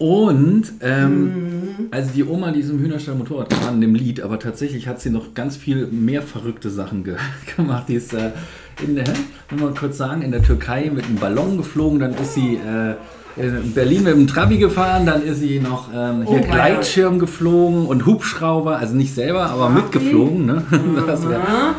Und 0.00 0.64
ähm, 0.80 1.24
Mhm. 1.24 1.86
also 1.90 2.10
die 2.14 2.24
Oma, 2.24 2.50
die 2.52 2.60
ist 2.60 2.70
im 2.70 2.78
Hühnerstall 2.80 3.14
Motorrad 3.16 3.50
gefahren 3.50 3.74
in 3.76 3.80
dem 3.82 3.94
Lied, 3.94 4.22
aber 4.22 4.38
tatsächlich 4.38 4.88
hat 4.88 5.00
sie 5.00 5.10
noch 5.10 5.34
ganz 5.34 5.56
viel 5.56 5.86
mehr 5.88 6.22
verrückte 6.22 6.70
Sachen 6.70 7.04
ge 7.04 7.16
gemacht. 7.56 7.84
Die 7.88 7.94
ist 7.94 8.14
äh, 8.14 8.30
in 8.82 8.96
der, 8.96 9.04
wenn 9.50 9.60
wir 9.60 9.74
kurz 9.78 9.98
sagen, 9.98 10.22
in 10.22 10.30
der 10.32 10.42
Türkei 10.42 10.90
mit 10.92 11.04
einem 11.04 11.16
Ballon 11.16 11.58
geflogen, 11.58 11.98
dann 12.00 12.14
ist 12.14 12.34
sie 12.34 12.54
äh, 12.56 12.94
in 13.36 13.72
Berlin 13.74 14.02
mit 14.04 14.14
dem 14.14 14.26
Trabi 14.26 14.56
gefahren, 14.56 15.04
dann 15.06 15.22
ist 15.22 15.40
sie 15.40 15.60
noch 15.60 15.88
ähm, 15.94 16.24
hier 16.26 16.40
Oh. 16.48 16.50
Gleitschirm 16.50 17.18
geflogen 17.18 17.84
und 17.86 18.06
Hubschrauber, 18.06 18.78
also 18.78 18.94
nicht 18.96 19.14
selber, 19.14 19.50
aber 19.50 19.68
mitgeflogen. 19.68 20.46
Ne? 20.46 20.62
Ja. 21.30 21.74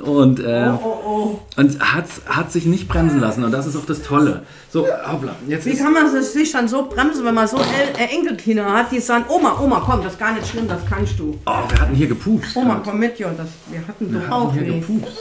Und 0.00 0.40
äh, 0.40 0.70
Oh, 0.72 0.78
oh, 0.84 1.00
oh. 1.06 1.40
und 1.60 1.80
hat, 1.80 2.06
hat 2.26 2.50
sich 2.52 2.66
nicht 2.66 2.88
bremsen 2.88 3.20
lassen 3.20 3.44
und 3.44 3.52
das 3.52 3.66
ist 3.66 3.76
auch 3.76 3.84
das 3.86 4.02
Tolle. 4.02 4.42
So, 4.70 4.86
hoppla, 4.86 5.34
jetzt 5.48 5.66
Wie 5.66 5.76
kann 5.76 5.92
man 5.92 6.10
sich 6.22 6.52
dann 6.52 6.68
so 6.68 6.86
bremsen, 6.86 7.24
wenn 7.24 7.34
man 7.34 7.46
so 7.46 7.58
El 7.58 7.64
äh, 7.98 8.14
Enkelkinder 8.16 8.72
hat, 8.72 8.90
die 8.92 9.00
sagen, 9.00 9.24
Oma, 9.28 9.58
Oma, 9.60 9.82
komm, 9.84 10.02
das 10.02 10.12
ist 10.14 10.18
gar 10.18 10.32
nicht 10.34 10.46
schlimm, 10.46 10.68
das 10.68 10.80
kannst 10.88 11.18
du. 11.18 11.38
oh, 11.46 11.50
wir 11.68 11.80
hatten 11.80 11.94
hier 11.94 12.06
gepupst. 12.08 12.56
Oma, 12.56 12.74
grad. 12.74 12.84
komm 12.84 12.98
mit, 13.00 13.18
ja, 13.18 13.28
das, 13.36 13.48
wir 13.70 13.86
hatten 13.86 14.12
Wir 14.12 14.20
doch 14.20 14.26
hatten 14.28 14.32
auch 14.32 14.52
hier 14.52 14.62
weh. 14.66 14.80
gepupst. 14.80 15.18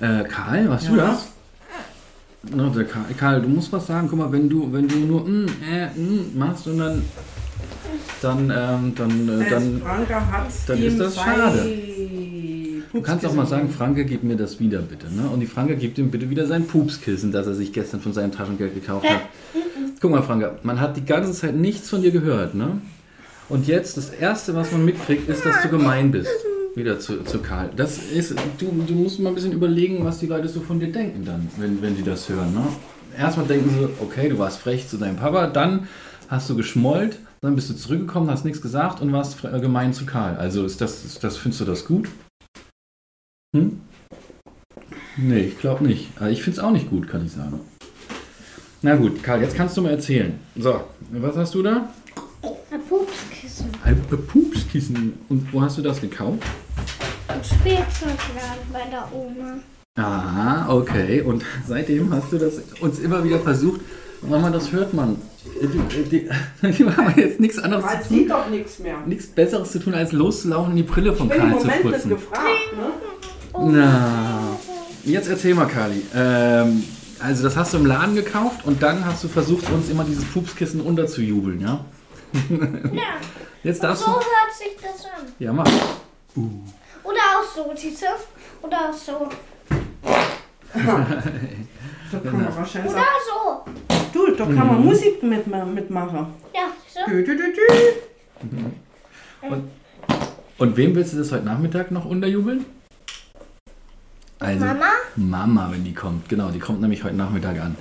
Äh, 0.00 0.24
Karl, 0.24 0.68
warst 0.68 0.88
du 0.88 0.96
Ja. 0.96 1.06
das? 1.08 1.28
Na, 2.54 2.68
der 2.70 2.84
Karl, 2.84 3.04
Karl, 3.16 3.40
du 3.42 3.48
musst 3.48 3.72
was 3.72 3.86
sagen. 3.86 4.08
Guck 4.10 4.18
mal, 4.18 4.32
wenn 4.32 4.48
du, 4.48 4.68
wenn 4.72 4.88
du 4.88 4.96
nur 4.96 5.20
mm, 5.24 5.46
äh, 5.70 5.86
mm, 5.96 6.36
machst 6.36 6.66
und 6.66 6.78
dann, 6.78 7.04
dann, 8.20 8.38
ähm, 8.50 8.92
dann, 8.96 9.40
äh, 9.40 9.48
dann, 9.48 9.82
dann 10.66 10.82
ist 10.82 10.98
das 10.98 11.14
schade. 11.14 11.70
Du 12.92 13.00
kannst 13.00 13.24
auch 13.24 13.32
mal 13.34 13.46
sagen, 13.46 13.70
Franke, 13.70 14.04
gib 14.04 14.22
mir 14.22 14.36
das 14.36 14.60
wieder 14.60 14.80
bitte. 14.80 15.06
Ne? 15.06 15.28
Und 15.32 15.40
die 15.40 15.46
Franke 15.46 15.76
gibt 15.76 15.96
ihm 15.98 16.10
bitte 16.10 16.28
wieder 16.28 16.46
sein 16.46 16.66
Pupskissen, 16.66 17.32
das 17.32 17.46
er 17.46 17.54
sich 17.54 17.72
gestern 17.72 18.00
von 18.00 18.12
seinem 18.12 18.32
Taschengeld 18.32 18.74
gekauft 18.74 19.08
hat. 19.08 19.22
Guck 20.00 20.10
mal, 20.10 20.22
Franke, 20.22 20.58
man 20.62 20.80
hat 20.80 20.96
die 20.96 21.04
ganze 21.04 21.32
Zeit 21.32 21.54
nichts 21.56 21.88
von 21.88 22.02
dir 22.02 22.10
gehört, 22.10 22.54
ne? 22.54 22.78
Und 23.48 23.66
jetzt, 23.66 23.96
das 23.96 24.10
Erste, 24.10 24.54
was 24.54 24.72
man 24.72 24.84
mitkriegt, 24.84 25.28
ist, 25.28 25.44
dass 25.44 25.62
du 25.62 25.68
gemein 25.68 26.10
bist. 26.10 26.30
Wieder 26.74 26.98
zu, 26.98 27.22
zu 27.24 27.38
Karl. 27.40 27.70
Das 27.76 27.98
ist, 27.98 28.34
du, 28.58 28.66
du 28.86 28.94
musst 28.94 29.20
mal 29.20 29.28
ein 29.28 29.34
bisschen 29.34 29.52
überlegen, 29.52 30.04
was 30.04 30.18
die 30.20 30.26
Leute 30.26 30.48
so 30.48 30.60
von 30.60 30.80
dir 30.80 30.90
denken 30.90 31.24
dann, 31.24 31.48
wenn, 31.58 31.82
wenn 31.82 31.96
sie 31.96 32.02
das 32.02 32.28
hören. 32.28 32.54
Ne? 32.54 32.62
Erstmal 33.18 33.46
denken 33.46 33.68
sie, 33.70 33.88
okay, 34.02 34.28
du 34.30 34.38
warst 34.38 34.58
frech 34.58 34.88
zu 34.88 34.96
deinem 34.96 35.16
Papa, 35.16 35.48
dann 35.48 35.86
hast 36.28 36.48
du 36.48 36.56
geschmollt, 36.56 37.18
dann 37.42 37.56
bist 37.56 37.68
du 37.68 37.74
zurückgekommen, 37.74 38.30
hast 38.30 38.44
nichts 38.46 38.62
gesagt 38.62 39.02
und 39.02 39.12
warst 39.12 39.38
fre- 39.38 39.60
gemein 39.60 39.92
zu 39.92 40.06
Karl. 40.06 40.36
Also 40.36 40.64
ist 40.64 40.80
das, 40.80 41.04
ist 41.04 41.22
das 41.22 41.36
findest 41.36 41.60
du 41.60 41.64
das 41.66 41.84
gut? 41.84 42.08
Hm? 43.54 43.80
Nee, 45.18 45.40
ich 45.40 45.58
glaube 45.58 45.84
nicht. 45.84 46.08
Aber 46.16 46.30
ich 46.30 46.42
finde 46.42 46.58
es 46.58 46.64
auch 46.64 46.70
nicht 46.70 46.88
gut, 46.88 47.06
kann 47.06 47.26
ich 47.26 47.32
sagen. 47.32 47.60
Na 48.80 48.96
gut, 48.96 49.22
Karl, 49.22 49.42
jetzt 49.42 49.54
kannst 49.54 49.76
du 49.76 49.82
mal 49.82 49.90
erzählen. 49.90 50.38
So, 50.56 50.80
was 51.12 51.36
hast 51.36 51.54
du 51.54 51.62
da? 51.62 51.88
Ein 52.70 52.80
Pupskissen. 52.88 53.66
Ein 53.84 54.00
Pupskissen. 54.26 55.12
Und 55.28 55.52
wo 55.52 55.60
hast 55.60 55.76
du 55.76 55.82
das 55.82 56.00
gekauft? 56.00 56.42
Ein 57.28 57.44
Spielzeugladen 57.44 58.64
bei 58.72 58.84
der 58.90 59.06
Oma. 59.12 59.58
Ah, 59.96 60.74
okay. 60.74 61.20
Und 61.20 61.44
seitdem 61.68 62.10
hast 62.12 62.32
du 62.32 62.38
das 62.38 62.54
uns 62.80 62.98
immer 63.00 63.22
wieder 63.22 63.38
versucht. 63.38 63.82
Mama, 64.22 64.48
das 64.50 64.72
hört 64.72 64.94
man. 64.94 65.16
Die, 65.60 66.04
die, 66.04 66.28
die 66.72 66.84
haben 66.86 67.14
jetzt 67.16 67.38
nichts 67.38 67.58
anderes 67.58 67.84
Man 67.84 68.00
zu 68.02 68.08
tun. 68.08 68.16
sieht 68.16 68.30
doch 68.30 68.48
nichts 68.48 68.78
mehr. 68.78 68.96
Nichts 69.06 69.26
Besseres 69.26 69.72
zu 69.72 69.78
tun, 69.78 69.92
als 69.92 70.12
loszulaufen 70.12 70.70
und 70.70 70.76
die 70.76 70.82
Brille 70.84 71.12
von 71.12 71.26
Ich 71.26 71.34
bin 71.34 71.42
im 71.42 71.50
Karl 71.50 71.60
zu 71.60 71.66
Moment 71.66 71.82
putzen. 71.82 72.08
gefragt, 72.08 72.72
ne? 72.78 72.86
Na, 73.58 74.58
jetzt 75.04 75.28
erzähl 75.28 75.54
mal, 75.54 75.66
Kali. 75.66 76.02
Ähm, 76.14 76.84
also 77.20 77.44
das 77.44 77.56
hast 77.56 77.74
du 77.74 77.78
im 77.78 77.86
Laden 77.86 78.14
gekauft 78.14 78.64
und 78.64 78.82
dann 78.82 79.04
hast 79.04 79.22
du 79.24 79.28
versucht, 79.28 79.70
uns 79.70 79.88
immer 79.90 80.04
dieses 80.04 80.24
Pupskissen 80.24 80.80
unterzujubeln, 80.80 81.60
ja? 81.60 81.84
Ja. 82.92 83.02
Jetzt 83.62 83.80
Und 83.80 83.88
darfst 83.90 84.04
so 84.04 84.10
du... 84.10 84.16
hört 84.16 84.52
sich 84.56 84.76
das 84.80 85.04
an. 85.04 85.26
Ja, 85.38 85.52
mach. 85.52 85.66
Oder 87.04 87.20
auch 87.36 87.54
so, 87.54 87.72
siehst 87.76 88.02
du? 88.02 88.66
Oder 88.66 88.90
auch 88.90 88.92
so. 88.92 89.28
Da 90.72 92.18
kann 92.18 92.42
man 92.42 92.56
wahrscheinlich 92.56 92.92
Oder 92.92 93.00
sagen, 93.00 93.20
so. 93.28 93.64
du, 94.12 94.30
da 94.34 94.44
kann 94.44 94.66
man 94.66 94.84
Musik 94.84 95.22
mit, 95.22 95.46
mitmachen. 95.46 96.26
Ja, 96.54 96.72
so. 96.92 97.10
Dü, 97.10 97.22
dü, 97.22 97.36
dü, 97.36 97.52
dü. 97.52 99.48
Und 100.58 100.76
wem 100.76 100.94
willst 100.94 101.12
du 101.12 101.18
das 101.18 101.30
heute 101.30 101.44
Nachmittag 101.44 101.90
noch 101.90 102.04
unterjubeln? 102.04 102.64
Also, 104.42 104.64
Mama? 104.66 104.86
Mama, 105.16 105.68
wenn 105.72 105.84
die 105.84 105.94
kommt. 105.94 106.28
Genau, 106.28 106.50
die 106.50 106.58
kommt 106.58 106.80
nämlich 106.80 107.04
heute 107.04 107.16
Nachmittag 107.16 107.60
an. 107.60 107.76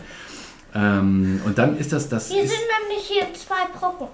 Ähm, 0.73 1.41
und 1.45 1.57
dann 1.57 1.77
ist 1.77 1.91
das, 1.91 2.07
das 2.09 2.29
Wir 2.31 2.43
ist, 2.43 2.49
sind 2.51 2.61
nämlich 2.89 3.05
hier 3.07 3.25
zwei 3.33 3.65
Brocken. 3.77 4.07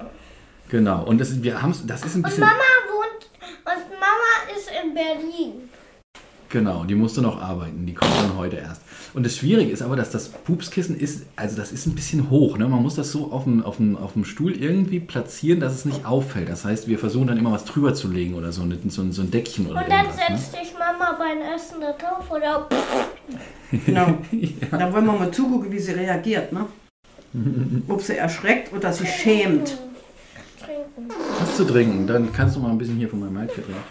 genau. 0.70 1.04
Und 1.04 1.20
das, 1.20 1.30
ist- 1.30 1.44
wir 1.44 1.62
haben 1.62 1.74
das 1.86 2.04
ist 2.04 2.16
ein 2.16 2.18
Und 2.18 2.24
bisschen, 2.24 2.40
Mama 2.42 2.54
wohnt 2.92 3.30
und 3.66 3.90
Mama 4.00 4.58
ist 4.58 4.70
in 4.84 4.94
Berlin. 4.94 5.57
Genau. 6.50 6.84
Die 6.86 6.96
musste 6.96 7.22
noch 7.22 7.42
arbeiten. 7.42 7.86
Die 7.86 7.94
kommt 7.94 8.12
dann 8.18 8.38
heute 8.38 8.58
erst. 8.58 8.82
Und 9.14 9.26
das 9.26 9.36
Schwierige 9.38 9.72
ist 9.72 9.82
aber, 9.82 9.96
dass 9.96 10.10
das 10.12 10.30
Pupskissen 10.30 10.96
ist, 11.00 11.26
also 11.36 11.56
das 11.58 11.72
ist 11.72 11.88
ein 11.88 11.96
bisschen 11.96 12.30
hoch. 12.30 12.58
Ne? 12.58 12.68
Man 12.68 12.82
muss 12.84 12.96
das 12.96 13.12
so 13.12 13.32
auf 13.32 13.46
dem, 13.46 13.64
auf, 13.64 13.78
dem, 13.78 13.98
auf 13.98 14.14
dem 14.14 14.26
Stuhl 14.26 14.52
irgendwie 14.52 15.00
platzieren, 15.00 15.60
dass 15.60 15.74
es 15.74 15.86
nicht 15.86 16.06
auffällt. 16.06 16.50
Das 16.50 16.66
heißt, 16.66 16.88
wir 16.88 17.00
versuchen 17.00 17.28
dann 17.28 17.38
immer 17.38 17.52
was 17.52 17.66
drüber 17.66 17.94
zu 17.94 18.10
legen 18.10 18.36
oder 18.36 18.52
so, 18.52 18.62
ein- 18.64 18.78
so, 18.90 19.02
ein- 19.02 19.12
so 19.12 19.22
ein 19.22 19.32
Deckchen 19.32 19.68
oder 19.68 19.82
Und 19.82 19.90
dann. 19.90 20.06
Ne? 20.08 20.14
setzt 20.14 20.52
sich 20.52 20.74
Mama 20.78 21.18
beim 21.18 21.40
Essen 21.56 21.82
da 21.82 21.94
drauf 21.94 22.30
oder. 22.30 22.68
Genau. 23.86 24.18
Da 24.72 24.94
wollen 24.94 25.06
wir 25.06 25.12
mal 25.12 25.30
zugucken, 25.32 25.70
wie 25.72 25.80
sie 25.80 25.92
reagiert, 25.92 26.54
ne? 26.54 26.66
Ob 27.90 28.02
sie 28.02 28.16
erschreckt 28.16 28.72
oder 28.74 28.94
sie 28.94 29.06
schämt. 29.06 29.78
trinken. 30.58 31.12
Was 31.40 31.58
zu 31.58 31.66
trinken, 31.66 32.08
dann 32.08 32.32
kannst 32.32 32.56
du 32.56 32.62
mal 32.62 32.70
ein 32.72 32.78
bisschen 32.78 32.96
hier 32.96 33.10
von 33.10 33.20
meinem 33.20 33.34
Malzbier 33.34 33.66
trinken. 33.66 33.82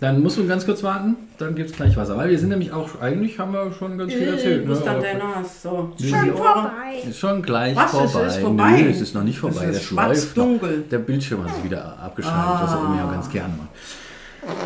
Dann 0.00 0.22
musst 0.22 0.36
du 0.36 0.46
ganz 0.46 0.66
kurz 0.66 0.82
warten, 0.82 1.16
dann 1.38 1.54
gibt 1.54 1.70
es 1.70 1.76
gleich 1.76 1.96
Wasser. 1.96 2.16
Weil 2.16 2.28
wir 2.30 2.38
sind 2.38 2.48
nämlich 2.48 2.72
auch, 2.72 3.00
eigentlich 3.00 3.38
haben 3.38 3.52
wir 3.52 3.72
schon 3.72 3.96
ganz 3.96 4.12
viel 4.12 4.28
erzählt. 4.28 4.68
Wo 4.68 4.72
ist 4.72 4.84
dann 4.84 5.00
dein 5.00 5.18
Nas? 5.18 5.62
So. 5.62 5.92
Schon 5.98 6.32
vorbei. 6.36 6.70
ist 7.08 7.18
schon 7.18 7.42
gleich 7.42 7.76
Was? 7.76 7.94
Es 7.94 8.10
vorbei. 8.12 8.26
ist 8.26 8.36
vorbei? 8.38 8.70
Nö, 8.82 8.90
es 8.90 9.00
ist 9.00 9.14
noch 9.14 9.22
nicht 9.22 9.38
vorbei. 9.38 9.66
Es 9.66 9.76
ist 9.76 9.92
noch. 9.92 10.02
schwarz-dunkel. 10.02 10.84
Der 10.90 10.98
Bildschirm 10.98 11.44
hat 11.44 11.54
sich 11.54 11.64
wieder 11.64 11.96
abgeschaltet, 11.98 12.62
was 12.62 12.72
er 12.72 12.78
Ah. 12.80 12.84
immer 12.86 12.96
ja 12.96 13.10
ganz 13.10 13.30
gerne 13.30 13.54
macht. 13.56 13.68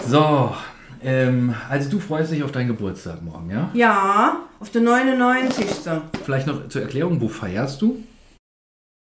So, 0.08 0.54
ähm, 1.04 1.54
also 1.68 1.90
du 1.90 2.00
freust 2.00 2.32
dich 2.32 2.42
auf 2.42 2.50
deinen 2.50 2.68
Geburtstag 2.68 3.22
morgen, 3.22 3.50
ja? 3.50 3.70
Ja, 3.74 4.36
auf 4.58 4.70
der 4.70 4.80
99. 4.80 5.66
Vielleicht 6.24 6.46
noch 6.46 6.68
zur 6.68 6.82
Erklärung, 6.82 7.20
wo 7.20 7.28
feierst 7.28 7.80
du? 7.82 8.02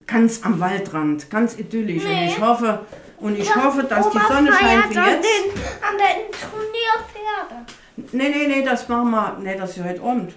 Ganz 0.07 0.41
am 0.43 0.59
Waldrand, 0.59 1.29
ganz 1.29 1.57
idyllisch. 1.59 2.03
Und 2.03 2.09
Nee. 2.09 2.27
ich 2.27 2.41
hoffe, 2.41 2.79
und 3.23 3.37
ich 3.37 3.55
hoffe, 3.55 3.83
dass 3.83 4.09
die 4.09 4.17
Oma 4.17 4.27
Sonne 4.27 4.51
scheint 4.53 4.93
wie 4.93 4.97
an 4.99 5.05
jetzt. 5.07 5.23
Den, 5.25 5.61
an 5.81 5.97
den 5.97 6.31
Turnier 6.51 6.93
Pferde. 7.09 7.61
Nee, 8.11 8.29
nee, 8.29 8.47
nee, 8.59 8.65
das 8.65 8.87
machen 8.89 9.11
wir. 9.11 9.37
Nee, 9.41 9.57
das 9.57 9.77
ist 9.77 9.83
heute 9.83 10.01
Abend. 10.01 10.33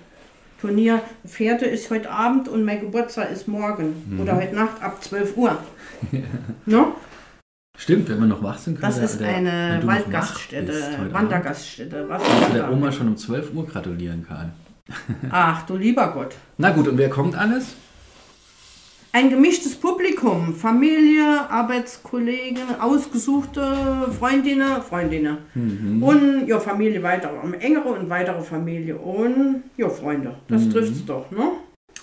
Turnier 0.60 1.02
Pferde 1.26 1.66
ist 1.66 1.90
heute 1.90 2.10
Abend 2.10 2.48
und 2.48 2.64
mein 2.64 2.80
Geburtstag 2.80 3.30
ist 3.30 3.46
morgen. 3.48 4.02
Mhm. 4.08 4.20
Oder 4.20 4.36
heute 4.36 4.54
Nacht 4.54 4.82
ab 4.82 5.02
12 5.02 5.36
Uhr. 5.36 5.56
no? 6.66 6.94
Stimmt, 7.78 8.08
wenn 8.08 8.18
wir 8.20 8.26
noch 8.26 8.42
wach 8.42 8.56
sind, 8.58 8.80
können 8.80 8.90
Das 8.90 8.96
wir- 8.98 9.04
ist 9.04 9.20
der- 9.20 9.28
eine 9.36 9.80
Waldgaststätte, 9.84 11.08
Wandergaststätte. 11.12 12.08
Was 12.08 12.22
du 12.22 12.54
der 12.54 12.72
Oma 12.72 12.90
schon 12.90 13.08
um 13.08 13.16
12 13.16 13.52
Uhr 13.54 13.66
gratulieren, 13.66 14.24
Karl. 14.26 14.50
Ach 15.30 15.62
du 15.66 15.76
lieber 15.76 16.08
Gott. 16.12 16.34
Na 16.56 16.70
gut, 16.70 16.88
und 16.88 16.96
wer 16.96 17.10
kommt 17.10 17.34
alles? 17.36 17.74
Ein 19.16 19.30
gemischtes 19.30 19.74
Publikum, 19.74 20.54
Familie, 20.54 21.50
Arbeitskollegen, 21.50 22.78
ausgesuchte 22.78 24.10
Freundinnen, 24.18 24.82
Freundinnen. 24.82 25.38
Mhm. 25.54 26.02
Und 26.02 26.46
ja, 26.46 26.60
Familie 26.60 27.02
weitere, 27.02 27.38
eine 27.42 27.58
engere 27.58 27.88
und 27.88 28.10
weitere 28.10 28.42
Familie 28.42 28.98
und 28.98 29.62
ja, 29.78 29.88
Freunde. 29.88 30.34
Das 30.48 30.64
Mhm. 30.66 30.70
trifft's 30.70 31.06
doch, 31.06 31.30
ne? 31.30 31.52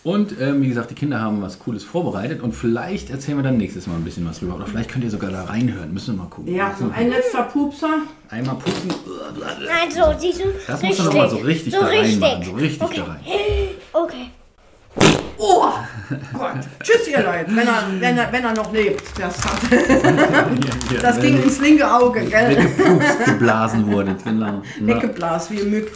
Und 0.04 0.36
ähm, 0.42 0.64
wie 0.64 0.70
gesagt, 0.70 0.90
die 0.90 0.96
Kinder 0.96 1.22
haben 1.22 1.40
was 1.44 1.60
Cooles 1.60 1.84
vorbereitet 1.84 2.42
und 2.42 2.54
vielleicht 2.54 3.12
erzählen 3.12 3.38
wir 3.38 3.44
dann 3.44 3.58
nächstes 3.58 3.86
Mal 3.86 3.94
ein 3.94 4.04
bisschen 4.04 4.28
was 4.28 4.40
drüber. 4.40 4.56
Oder 4.56 4.66
vielleicht 4.66 4.90
könnt 4.90 5.04
ihr 5.04 5.12
sogar 5.12 5.30
da 5.30 5.44
reinhören. 5.44 5.94
Müssen 5.94 6.16
wir 6.16 6.24
mal 6.24 6.30
gucken. 6.32 6.52
Ja, 6.52 6.76
so 6.80 6.90
ein 6.96 7.10
letzter 7.12 7.44
Pupser. 7.44 7.94
Einmal 8.28 8.56
putzen. 8.56 8.92
Nein, 9.40 9.92
so, 9.92 10.02
siehst 10.18 10.40
du? 10.40 10.46
Das 10.66 10.82
musst 10.82 10.98
du 10.98 11.04
nochmal 11.04 11.30
so 11.30 11.38
richtig 11.38 11.76
so 11.76 11.80
da 11.80 11.86
richtig. 11.86 12.24
reinmachen. 12.24 12.44
So 12.44 12.52
richtig 12.54 12.82
okay. 12.82 12.96
da 12.98 13.04
rein. 13.04 13.20
Okay. 13.94 14.32
Gott. 16.34 16.52
Tschüss, 16.82 17.08
ihr 17.08 17.24
Leute, 17.24 17.46
wenn 17.48 17.68
er, 17.68 17.84
wenn 18.00 18.18
er, 18.18 18.32
wenn 18.32 18.44
er 18.44 18.54
noch 18.54 18.72
lebt. 18.74 19.04
Das, 19.20 19.38
hat, 19.44 19.60
das 21.02 21.20
ging 21.20 21.42
ins 21.42 21.60
linke 21.60 21.92
Auge, 21.92 22.22
gell? 22.26 22.50
Weggepupst, 22.50 23.26
geblasen 23.26 23.92
wurde. 23.92 24.16
Genau. 24.24 24.62
Na, 24.80 24.88
Weggeblasen 24.88 25.58
wie 25.58 25.64
Mück. 25.64 25.92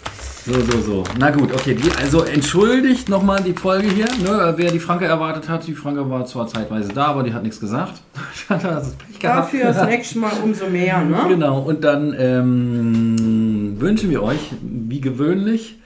so, 0.46 0.54
so, 0.54 0.82
so. 0.82 1.04
Na 1.20 1.32
gut, 1.32 1.54
okay. 1.54 1.76
Die, 1.76 1.92
also 2.00 2.24
entschuldigt 2.24 3.10
nochmal 3.10 3.42
die 3.42 3.54
Folge 3.54 3.88
hier. 3.88 4.08
Ne, 4.24 4.54
wer 4.56 4.72
die 4.72 4.80
Franke 4.80 5.06
erwartet 5.06 5.50
hat. 5.50 5.68
Die 5.68 5.74
Franke 5.74 6.10
war 6.10 6.26
zwar 6.26 6.48
zeitweise 6.48 6.90
da, 6.90 7.06
aber 7.08 7.24
die 7.24 7.34
hat 7.34 7.44
nichts 7.44 7.60
gesagt. 7.60 8.02
das 8.50 8.96
Pech 8.96 9.20
gehabt. 9.20 9.54
Dafür 9.54 9.66
das 9.66 9.86
nächste 9.86 10.20
Mal 10.20 10.34
umso 10.44 10.68
mehr, 10.68 11.04
ne? 11.04 11.26
Genau, 11.28 11.60
und 11.60 11.84
dann 11.84 12.16
ähm, 12.18 13.76
wünschen 13.80 14.10
wir 14.10 14.24
euch, 14.24 14.52
wie 14.62 15.02
gewöhnlich, 15.02 15.80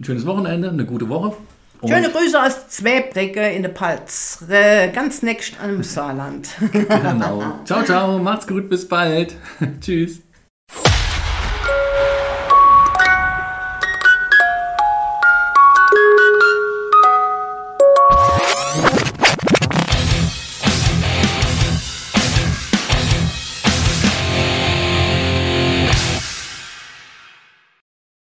ein 0.00 0.04
schönes 0.04 0.26
Wochenende, 0.26 0.70
eine 0.70 0.84
gute 0.84 1.08
Woche. 1.08 1.34
Und- 1.80 1.90
Schöne 1.90 2.10
Grüße 2.10 2.42
aus 2.42 2.68
Zwebrecke 2.68 3.46
in 3.50 3.62
der 3.62 3.68
Palz. 3.70 4.42
Äh, 4.48 4.88
ganz 4.90 5.22
nächst 5.22 5.54
am 5.62 5.82
Saarland. 5.82 6.48
Genau. 6.72 7.42
Ciao, 7.64 7.82
ciao. 7.84 8.18
Macht's 8.18 8.46
gut. 8.46 8.68
Bis 8.70 8.88
bald. 8.88 9.34
Tschüss. 9.80 10.20